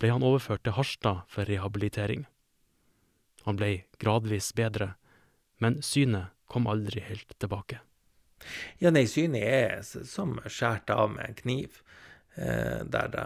ble 0.00 0.12
han 0.12 0.24
overført 0.24 0.62
til 0.64 0.76
Harstad 0.78 1.26
for 1.28 1.44
rehabilitering. 1.44 2.24
Han 3.44 3.58
ble 3.60 3.82
gradvis 4.00 4.52
bedre, 4.56 4.94
men 5.60 5.78
synet 5.84 6.32
kom 6.50 6.66
aldri 6.70 7.02
helt 7.04 7.38
tilbake. 7.38 7.78
Ja, 8.80 8.90
nei, 8.90 9.04
synet 9.10 9.44
er 9.44 9.82
som 9.84 10.38
skåret 10.48 10.90
av 10.90 11.12
med 11.12 11.28
en 11.28 11.38
kniv, 11.38 11.80
eh, 12.34 12.80
der 12.88 13.12
da, 13.12 13.24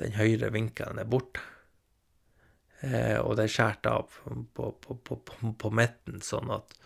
den 0.00 0.16
høyre 0.18 0.52
vinkelen 0.54 1.00
er 1.00 1.08
borte. 1.08 1.42
Eh, 2.84 3.16
og 3.18 3.38
det 3.38 3.48
er 3.48 3.54
skåret 3.54 3.88
av 3.90 4.12
på, 4.54 4.70
på, 4.70 4.98
på, 5.00 5.18
på, 5.56 5.72
midten, 5.72 6.20
sånn 6.22 6.52
at 6.54 6.76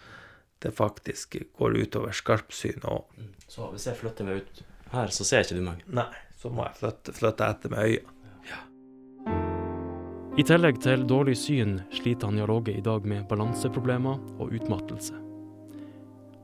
det 0.63 0.73
faktisk 0.77 1.37
går 1.59 1.79
utover 1.83 2.15
skarpsynet 2.15 2.87
òg. 2.87 3.11
Mm. 3.19 3.35
Så 3.51 3.69
hvis 3.75 3.89
jeg 3.91 3.99
flytter 3.99 4.29
meg 4.29 4.45
ut 4.45 4.65
her, 4.95 5.13
så 5.15 5.27
ser 5.27 5.45
ikke 5.45 5.59
du 5.59 5.67
meg? 5.67 5.85
Nei, 5.91 6.11
så 6.39 6.53
må 6.55 6.65
jeg 6.69 6.79
flytte, 6.81 7.17
flytte 7.17 7.51
etter 7.51 7.73
med 7.75 7.87
øynene. 7.89 8.17
I 10.41 10.45
tillegg 10.47 10.79
til 10.81 11.03
dårlig 11.05 11.35
syn 11.37 11.75
sliter 11.93 12.31
han 12.31 12.39
dialoget 12.39 12.79
i 12.79 12.85
dag 12.85 13.05
med 13.05 13.27
balanseproblemer 13.29 14.23
og 14.41 14.55
utmattelse. 14.57 15.19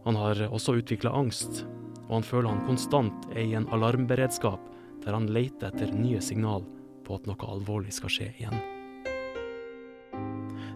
Han 0.04 0.18
har 0.20 0.42
også 0.50 0.74
utvikla 0.82 1.14
angst, 1.16 1.62
og 2.04 2.18
han 2.18 2.26
føler 2.26 2.50
han 2.50 2.66
konstant 2.66 3.24
er 3.32 3.46
i 3.46 3.54
en 3.56 3.68
alarmberedskap 3.72 4.66
der 5.06 5.16
han 5.16 5.30
leter 5.32 5.70
etter 5.70 5.94
nye 5.96 6.20
signal 6.20 6.66
på 7.06 7.16
at 7.16 7.24
noe 7.30 7.48
alvorlig 7.48 7.94
skal 7.96 8.12
skje 8.12 8.28
igjen. 8.34 8.58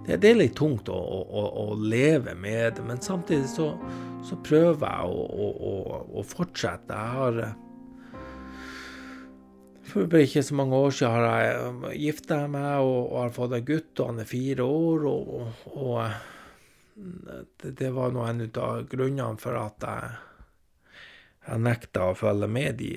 Det, 0.07 0.25
er 0.25 0.41
litt 0.41 0.57
tungt 0.57 0.89
å, 0.89 0.97
å, 0.97 1.45
å, 1.67 1.67
leve 1.77 2.33
med 2.41 2.79
det, 2.79 2.87
men 2.89 3.05
samtidig 3.05 3.51
så, 3.53 3.75
så 4.25 4.39
prøver 4.47 4.87
jeg 4.87 5.27
å, 5.45 6.01
å 6.09 6.25
fortsette. 6.25 6.97
Jeg 6.97 7.19
har 7.21 7.43
for 9.91 10.17
ikke 10.21 10.43
så 10.47 10.55
mange 10.55 10.79
år 10.79 10.93
siden 10.95 11.15
har 11.15 11.41
jeg 11.43 11.63
um, 11.69 11.85
gifta 11.95 12.41
meg 12.51 12.83
og, 12.85 12.99
og, 13.05 13.17
har 13.25 13.33
fått 13.35 13.57
en 13.57 13.67
gutt, 13.67 13.93
og 13.99 14.13
han 14.13 14.23
er 14.23 14.29
fire 14.31 14.67
år. 14.67 15.07
Og, 15.11 15.65
og 15.75 15.97
det, 16.95 17.73
det, 17.79 17.91
var 17.97 18.15
nå 18.15 18.25
en 18.27 18.45
av 18.49 18.85
grunnene 18.91 19.41
for 19.43 19.59
at 19.61 19.87
jeg, 19.89 20.15
jeg 21.49 21.65
nekta 21.67 22.11
å 22.11 22.17
følge 22.19 22.51
med 22.51 22.81
de, 22.81 22.95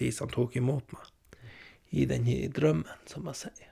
de 0.00 0.12
som 0.14 0.30
tok 0.30 0.60
imot 0.60 0.94
meg, 0.94 1.10
i 1.90 2.06
den 2.06 2.28
drømmen, 2.54 3.04
som 3.10 3.26
jeg 3.32 3.42
sier. 3.42 3.66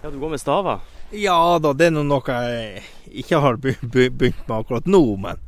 Ja, 0.00 0.08
du 0.08 0.16
går 0.18 0.32
med 0.32 0.40
staver? 0.40 0.80
Ja 1.12 1.58
da, 1.60 1.74
det 1.76 1.90
er 1.90 1.96
noe 1.98 2.20
jeg 2.24 2.82
ikke 3.20 3.40
har 3.42 3.58
begynt 3.60 4.46
med 4.46 4.54
akkurat 4.54 4.86
nå, 4.88 5.02
men 5.20 5.40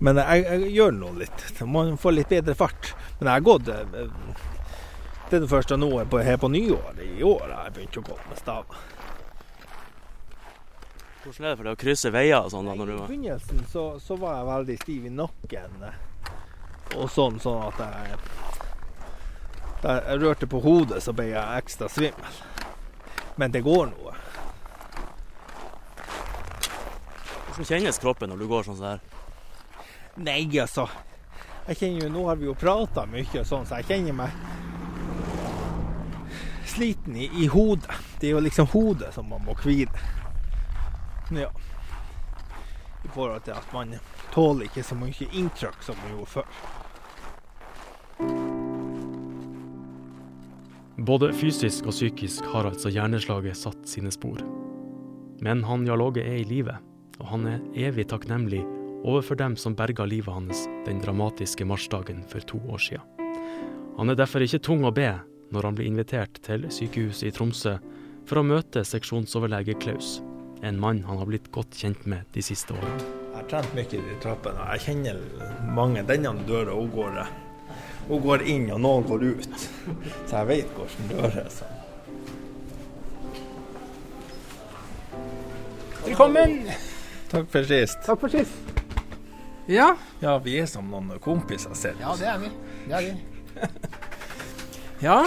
men 0.00 0.16
jeg, 0.16 0.44
jeg 0.46 0.70
gjør 0.78 0.94
nå 0.96 1.10
litt. 1.20 1.42
Man 1.68 1.98
får 2.00 2.14
litt 2.16 2.30
bedre 2.32 2.54
fart. 2.56 2.94
Men 3.18 3.28
jeg 3.28 3.34
har 3.34 3.44
gått 3.44 3.68
eh, 3.68 3.98
Det 5.28 5.36
er 5.36 5.42
det 5.44 5.50
første 5.50 5.76
nå 5.76 5.90
på, 6.08 6.22
her 6.24 6.38
på 6.40 6.48
nyår. 6.48 7.02
I 7.04 7.20
år 7.26 7.52
jeg 7.52 7.74
begynt 7.76 7.98
å 8.00 8.04
gå 8.08 8.16
med 8.30 8.40
stav. 8.40 8.78
Hvordan 11.20 11.44
er 11.44 11.50
det 11.50 11.58
for 11.58 11.68
deg 11.68 11.76
å 11.76 11.80
krysse 11.82 12.12
veier 12.14 12.40
og 12.40 12.48
sånn? 12.54 12.70
da 12.70 12.78
når 12.78 12.88
du? 12.88 12.94
I 12.96 13.10
begynnelsen 13.10 13.66
så, 13.68 13.84
så, 14.00 14.16
var 14.16 14.38
jeg 14.38 14.48
veldig 14.48 14.78
stiv 14.80 15.04
i 15.04 15.12
nakken. 15.12 15.84
Eh, 15.84 16.00
og 16.96 17.12
sånn, 17.12 17.36
sånn 17.42 17.60
at 17.68 17.84
jeg 17.84 18.16
Da 19.84 20.00
jeg 20.00 20.20
rørte 20.24 20.48
på 20.48 20.64
hodet, 20.64 21.04
så 21.04 21.12
ble 21.16 21.28
jeg 21.34 21.60
ekstra 21.60 21.92
svimmel. 21.92 22.40
Men 23.36 23.52
det 23.52 23.60
går 23.68 23.92
noe. 23.92 24.16
Hvordan 27.46 27.68
kjennes 27.68 28.00
kroppen 28.00 28.32
når 28.32 28.40
du 28.40 28.48
går 28.48 28.64
sånn 28.64 28.84
her? 28.84 29.00
Nei, 30.20 30.44
altså. 30.60 30.88
Jeg 31.68 31.78
kjenner 31.78 32.04
jo, 32.04 32.08
Nå 32.12 32.24
har 32.28 32.36
vi 32.40 32.48
jo 32.48 32.54
prata 32.58 33.06
mye, 33.08 33.28
og 33.40 33.46
sånn, 33.46 33.66
så 33.68 33.80
jeg 33.80 33.88
kjenner 33.88 34.16
meg 34.16 34.30
sliten 36.70 37.16
i, 37.16 37.30
i, 37.42 37.46
hodet. 37.50 37.90
Det 38.20 38.28
er 38.28 38.36
jo 38.36 38.42
liksom 38.44 38.68
hodet 38.72 39.14
som 39.14 39.28
man 39.30 39.44
må 39.46 39.56
hvile. 39.62 40.02
Ja. 41.34 41.48
I 43.04 43.08
forhold 43.14 43.46
til 43.46 43.56
at 43.56 43.72
man 43.72 43.94
tåler 44.34 44.68
ikke 44.68 44.84
så 44.86 44.98
mye 44.98 45.28
inntrykk 45.30 45.82
som 45.84 45.98
man 46.02 46.14
gjorde 46.14 46.32
før. 46.34 46.48
Både 51.00 51.30
fysisk 51.32 51.88
og 51.88 51.96
psykisk 51.96 52.44
har 52.52 52.68
altså 52.68 52.92
hjerneslaget 52.92 53.56
satt 53.56 53.88
sine 53.88 54.12
spor. 54.12 54.42
Men 55.40 55.64
han 55.64 55.86
Jarl 55.88 56.10
Åge 56.10 56.22
er 56.26 56.42
i 56.42 56.44
live, 56.44 56.76
og 57.18 57.26
han 57.32 57.48
er 57.48 57.64
evig 57.88 58.10
takknemlig 58.12 58.60
overfor 59.04 59.38
dem 59.40 59.56
som 59.56 59.74
berga 59.74 60.04
livet 60.04 60.34
hans 60.34 60.66
den 60.86 61.00
dramatiske 61.00 61.64
marsdagen 61.64 62.22
for 62.28 62.40
to 62.40 62.60
år 62.68 62.78
siden. 62.78 63.06
Han 63.96 64.10
er 64.10 64.16
derfor 64.16 64.44
ikke 64.44 64.62
tung 64.64 64.84
å 64.84 64.94
be 64.94 65.12
når 65.50 65.66
han 65.66 65.76
blir 65.76 65.88
invitert 65.90 66.40
til 66.44 66.66
sykehuset 66.72 67.28
i 67.28 67.32
Tromsø 67.34 67.76
for 68.28 68.40
å 68.40 68.46
møte 68.46 68.84
seksjonsoverlege 68.86 69.74
Klaus, 69.82 70.20
en 70.62 70.78
mann 70.80 71.02
han 71.08 71.18
har 71.18 71.28
blitt 71.28 71.50
godt 71.52 71.74
kjent 71.76 72.04
med 72.06 72.28
de 72.34 72.44
siste 72.44 72.76
årene. 72.76 73.00
Jeg 73.30 73.36
har 73.36 73.48
trent 73.50 73.74
mye 73.74 73.98
i 73.98 74.16
trappene, 74.22 74.60
og 74.60 74.74
jeg 74.76 74.84
kjenner 74.84 75.20
mange. 75.74 76.04
Denne 76.06 76.34
døra 76.46 76.76
hun 76.76 76.90
går, 76.94 77.20
hun 78.10 78.24
går 78.26 78.44
inn, 78.52 78.68
og 78.74 78.82
noen 78.84 79.08
går 79.08 79.24
ut. 79.32 79.68
Så 80.28 80.36
jeg 80.36 80.50
vet 80.52 80.74
hvordan 80.76 81.14
dør 81.14 81.38
er. 81.44 81.50
Så. 81.54 81.70
Velkommen! 86.04 86.60
Takk 87.30 87.50
for 87.50 87.66
sist. 87.70 87.98
Takk 88.06 88.20
for 88.20 88.32
sist. 88.32 88.79
Ja, 89.70 89.94
Ja, 90.20 90.34
vi 90.42 90.56
er 90.58 90.66
som 90.66 90.88
noen 90.90 91.12
kompiser, 91.22 91.74
ser 91.78 91.94
ja 92.00 92.10
det 92.18 92.26
er 92.26 92.38
vi. 92.42 92.48
Det 92.88 92.96
er 92.96 93.04
vi. 93.06 93.68
ja, 95.06 95.18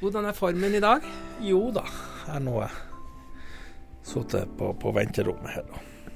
hvordan 0.00 0.28
er 0.30 0.36
formen 0.36 0.74
i 0.74 0.80
dag? 0.80 1.04
Jo 1.44 1.66
da, 1.74 1.84
jeg 2.24 2.32
har 2.32 2.44
nå 2.44 2.62
sittet 4.08 4.48
på, 4.56 4.70
på 4.80 4.92
venterommet 4.96 5.58
her 5.58 5.66
og, 5.68 6.12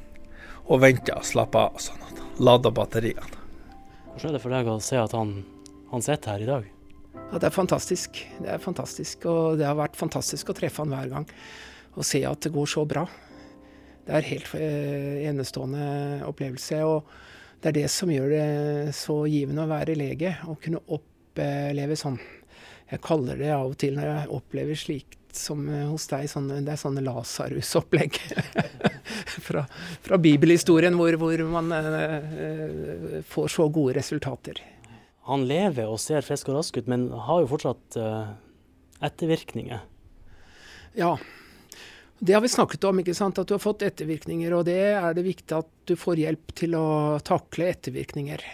og 0.73 0.81
venta 0.87 1.19
og 1.21 1.27
slappa 1.29 1.67
av, 1.69 1.81
sånn 1.85 2.01
at 2.09 2.23
lada 2.41 2.73
batteriene. 2.73 3.41
Hvordan 4.13 4.31
er 4.31 4.39
det 4.39 4.43
for 4.45 4.55
deg 4.57 4.71
å 4.73 4.79
se 4.85 4.97
at 5.01 5.13
han, 5.17 5.35
han 5.93 6.05
sitter 6.05 6.33
her 6.33 6.47
i 6.47 6.49
dag? 6.49 6.71
Ja, 7.19 7.37
det 7.41 7.49
er 7.49 7.55
fantastisk. 7.55 8.23
Det 8.41 8.49
er 8.55 8.61
fantastisk, 8.61 9.27
og 9.29 9.61
det 9.61 9.69
har 9.69 9.77
vært 9.77 10.01
fantastisk 10.01 10.53
å 10.53 10.57
treffe 10.57 10.85
han 10.85 10.93
hver 10.93 11.13
gang. 11.13 11.29
Og 11.97 12.05
se 12.09 12.23
at 12.29 12.41
det 12.45 12.53
går 12.57 12.69
så 12.73 12.87
bra. 12.89 13.05
Det 14.07 14.19
er 14.19 14.29
helt 14.33 14.53
eh, 14.59 15.23
enestående 15.31 16.23
opplevelse. 16.27 16.83
Og 16.89 17.63
det 17.63 17.71
er 17.71 17.79
det 17.83 17.89
som 17.95 18.11
gjør 18.11 18.31
det 18.33 18.95
så 18.99 19.23
givende 19.31 19.65
å 19.67 19.71
være 19.71 19.99
lege. 19.99 20.37
Å 20.49 20.57
kunne 20.59 20.83
oppleve 20.93 21.99
sånn. 21.99 22.19
Jeg 22.93 23.01
kaller 23.05 23.39
det 23.41 23.53
av 23.55 23.71
og 23.71 23.79
til 23.81 23.97
når 23.97 24.09
jeg 24.11 24.33
opplever 24.37 24.79
slikt 24.79 25.19
som 25.37 25.65
eh, 25.69 25.87
hos 25.89 26.07
deg, 26.11 26.27
sånne, 26.29 26.61
det 26.67 26.75
er 26.75 26.81
sånne 26.81 27.05
Lasarus-opplegg. 27.07 28.19
fra, 29.47 29.65
fra 30.05 30.19
bibelhistorien 30.21 30.97
hvor, 30.99 31.17
hvor 31.21 31.45
man 31.55 31.73
eh, 31.77 32.19
eh, 32.47 33.19
får 33.29 33.55
så 33.57 33.69
gode 33.73 33.97
resultater. 34.01 34.61
Han 35.31 35.47
lever 35.47 35.87
og 35.87 36.01
ser 36.03 36.25
frisk 36.27 36.51
og 36.51 36.59
rask 36.59 36.77
ut, 36.81 36.91
men 36.91 37.07
har 37.15 37.45
jo 37.45 37.51
fortsatt 37.53 37.99
eh, 38.01 38.35
ettervirkninger. 39.07 39.85
Ja. 40.99 41.15
Det 42.25 42.33
har 42.33 42.41
vi 42.41 42.49
snakket 42.49 42.85
om, 42.85 43.01
ikke 43.03 43.15
sant? 43.19 43.39
at 43.43 43.49
du 43.51 43.57
har 43.57 43.63
fått 43.63 43.83
ettervirkninger. 43.83 44.53
Og 44.55 44.69
det 44.69 44.79
er 44.95 45.15
det 45.19 45.25
viktig 45.27 45.57
at 45.57 45.71
du 45.91 45.97
får 45.99 46.21
hjelp 46.23 46.53
til 46.55 46.77
å 46.79 47.19
takle 47.27 47.67
ettervirkninger. 47.73 48.45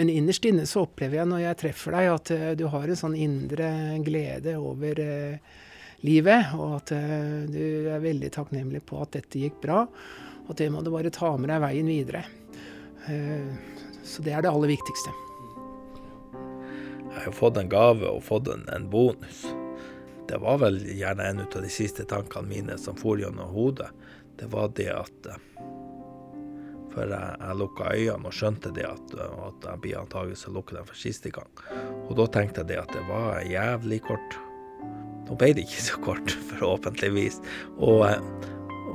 Men 0.00 0.08
innerst 0.08 0.46
inne 0.48 0.64
så 0.70 0.86
opplever 0.86 1.20
jeg 1.20 1.28
når 1.28 1.42
jeg 1.42 1.58
treffer 1.60 1.96
deg, 1.98 2.08
at 2.14 2.32
eh, 2.32 2.54
du 2.56 2.64
har 2.72 2.88
en 2.88 3.00
sånn 3.02 3.18
indre 3.20 3.68
glede 4.06 4.54
over 4.56 5.02
eh, 5.04 5.60
livet. 6.08 6.56
Og 6.56 6.78
at 6.78 6.94
eh, 6.96 7.44
du 7.52 7.92
er 7.92 8.00
veldig 8.06 8.32
takknemlig 8.32 8.80
på 8.88 9.02
at 9.04 9.12
dette 9.18 9.44
gikk 9.44 9.60
bra. 9.60 9.84
Og 10.48 10.56
det 10.56 10.70
må 10.72 10.80
du 10.80 10.88
bare 10.96 11.12
ta 11.12 11.34
med 11.36 11.52
deg 11.52 11.60
veien 11.66 11.92
videre. 11.92 12.24
Så 14.08 14.24
det 14.24 14.32
er 14.32 14.44
det 14.44 14.48
aller 14.48 14.72
viktigste. 14.72 15.12
Jeg 17.12 17.26
har 17.26 17.36
fått 17.36 17.60
en 17.60 17.68
gave 17.68 18.08
og 18.08 18.24
fått 18.24 18.48
en 18.48 18.88
bonus. 18.88 19.47
Det 20.28 20.38
var 20.38 20.58
vel 20.60 20.82
gjerne 20.92 21.24
en 21.24 21.40
av 21.40 21.62
de 21.62 21.70
siste 21.72 22.04
tankene 22.04 22.48
mine 22.48 22.78
som 22.78 22.96
for 22.96 23.20
gjennom 23.20 23.48
hodet. 23.54 23.88
Det 24.36 24.50
var 24.52 24.68
det 24.76 24.90
at 24.92 25.28
eh, 25.32 25.38
For 26.92 27.08
jeg, 27.08 27.38
jeg 27.40 27.56
lukka 27.58 27.88
øynene 27.94 28.28
og 28.28 28.36
skjønte 28.36 28.72
det 28.76 28.84
at, 28.88 29.16
eh, 29.16 29.40
at 29.46 29.70
jeg 29.70 29.82
blir 29.86 30.02
antakeligvis 30.02 30.44
å 30.50 30.54
lukke 30.58 30.76
dem 30.76 30.86
for 30.88 31.00
siste 31.00 31.32
gang. 31.32 31.48
Og 32.06 32.14
da 32.20 32.28
tenkte 32.36 32.62
jeg 32.62 32.74
det 32.74 32.78
at 32.82 32.92
det 32.92 33.06
var 33.08 33.40
jævlig 33.48 34.02
kort. 34.04 34.38
Nå 35.28 35.40
ble 35.40 35.52
det 35.56 35.64
ikke 35.64 35.88
så 35.88 36.04
kort, 36.04 36.36
forhåpentligvis. 36.52 37.40
Og, 37.80 38.04
eh, 38.12 38.48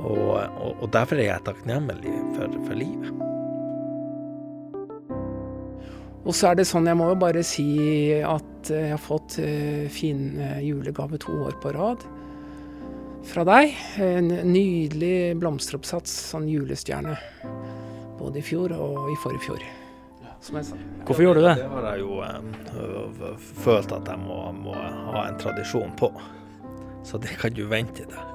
og, 0.04 0.26
og, 0.38 0.72
og 0.78 0.90
derfor 0.94 1.18
er 1.18 1.32
jeg 1.32 1.48
takknemlig 1.50 2.18
for, 2.38 2.60
for 2.62 2.78
livet. 2.78 3.33
Og 6.24 6.32
så 6.32 6.50
er 6.50 6.58
det 6.58 6.64
sånn, 6.68 6.88
jeg 6.88 6.96
må 6.96 7.10
jo 7.10 7.20
bare 7.20 7.44
si 7.44 7.68
at 8.24 8.70
eh, 8.72 8.88
jeg 8.88 8.94
har 8.94 9.02
fått 9.02 9.36
eh, 9.44 9.84
fin 9.92 10.38
eh, 10.40 10.60
julegave 10.64 11.18
to 11.20 11.34
år 11.44 11.56
på 11.60 11.72
rad 11.76 12.04
fra 13.28 13.44
deg. 13.48 13.74
En 14.00 14.30
nydelig 14.48 15.34
blomsteroppsats, 15.40 16.12
sånn 16.32 16.48
julestjerne. 16.48 17.16
Både 18.16 18.40
i 18.40 18.44
fjor 18.44 18.72
og 18.76 19.10
i 19.12 19.16
forrige 19.20 19.50
fjor. 19.50 19.66
Som 20.44 20.58
jeg 20.60 20.68
sa. 20.70 20.78
Hvorfor 21.04 21.26
gjorde 21.26 21.42
du 21.42 21.48
det? 21.48 21.54
Det 21.60 21.68
har 21.74 21.88
jeg 21.90 22.04
jo 22.04 22.16
eh, 22.24 23.44
følt 23.64 23.92
at 23.96 24.08
jeg 24.08 24.24
må, 24.24 24.38
må 24.64 24.76
ha 24.76 25.26
en 25.28 25.40
tradisjon 25.40 25.92
på. 26.00 26.08
Så 27.04 27.20
det 27.20 27.36
kan 27.40 27.52
du 27.52 27.66
vente 27.68 28.08
deg. 28.08 28.30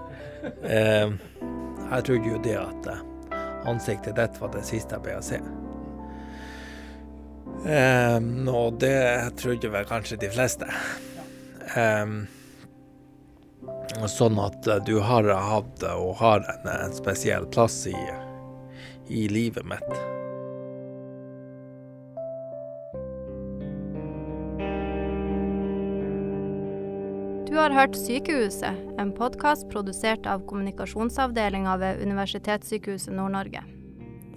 Jeg 0.62 2.06
trodde 2.06 2.30
jo 2.30 2.38
det 2.46 2.54
at 2.62 2.92
ansiktet 3.70 4.14
ditt 4.18 4.38
var 4.42 4.54
det 4.54 4.62
siste 4.68 4.94
jeg 4.94 5.06
ble 5.08 5.18
å 5.18 5.26
se. 5.26 5.42
Eh, 7.66 8.20
og 8.48 8.80
det 8.80 9.36
trodde 9.40 9.72
vel 9.74 9.88
kanskje 9.90 10.20
de 10.22 10.30
fleste. 10.32 10.68
Um, 11.76 12.22
sånn 14.10 14.40
at 14.42 14.68
eh, 14.68 14.80
du 14.88 15.00
har 15.06 15.28
hatt 15.28 15.84
og 15.92 16.16
har 16.22 16.46
en, 16.50 16.70
en 16.72 16.96
spesiell 16.96 17.46
plass 17.54 17.84
i, 17.90 17.98
i 19.10 19.28
livet 19.30 19.68
mitt. 19.70 19.92
Du 27.50 27.58
har 27.58 27.74
hørt 27.76 27.98
Sykehuset, 27.98 28.78
en 29.02 29.12
podkast 29.12 29.68
produsert 29.74 30.30
av 30.30 30.46
kommunikasjonsavdelinga 30.48 31.76
ved 31.82 32.06
Universitetssykehuset 32.06 33.12
Nord-Norge. 33.18 33.66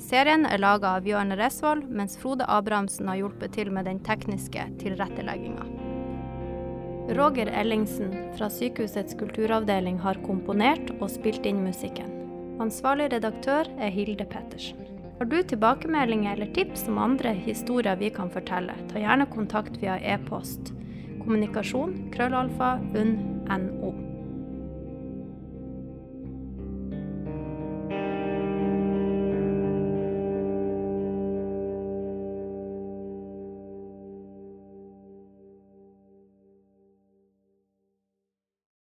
Serien 0.03 0.45
er 0.49 0.59
laga 0.59 0.97
av 0.97 1.05
Bjørn 1.07 1.37
Resvoll, 1.39 1.85
mens 1.87 2.17
Frode 2.19 2.47
Abrahamsen 2.51 3.09
har 3.11 3.21
hjulpet 3.21 3.55
til 3.55 3.71
med 3.75 3.87
den 3.87 4.01
tekniske 4.03 4.65
tilrettelegginga. 4.83 5.69
Roger 7.17 7.51
Ellingsen 7.61 8.13
fra 8.37 8.51
Sykehusets 8.51 9.15
kulturavdeling 9.19 10.01
har 10.03 10.21
komponert 10.27 10.93
og 10.99 11.09
spilt 11.13 11.47
inn 11.47 11.63
musikken. 11.65 12.11
Ansvarlig 12.63 13.11
redaktør 13.15 13.71
er 13.79 13.95
Hilde 13.95 14.27
Pettersen. 14.29 14.79
Har 15.19 15.31
du 15.31 15.39
tilbakemeldinger 15.47 16.35
eller 16.35 16.51
tips 16.57 16.89
om 16.91 16.99
andre 16.99 17.35
historier 17.47 17.99
vi 18.01 18.11
kan 18.15 18.31
fortelle, 18.31 18.75
ta 18.91 19.03
gjerne 19.03 19.31
kontakt 19.31 19.79
via 19.83 20.01
e-post 20.03 20.75
kommunikasjon 21.23 21.95
krøllalfa 22.15 22.75
unn.no. 22.99 23.93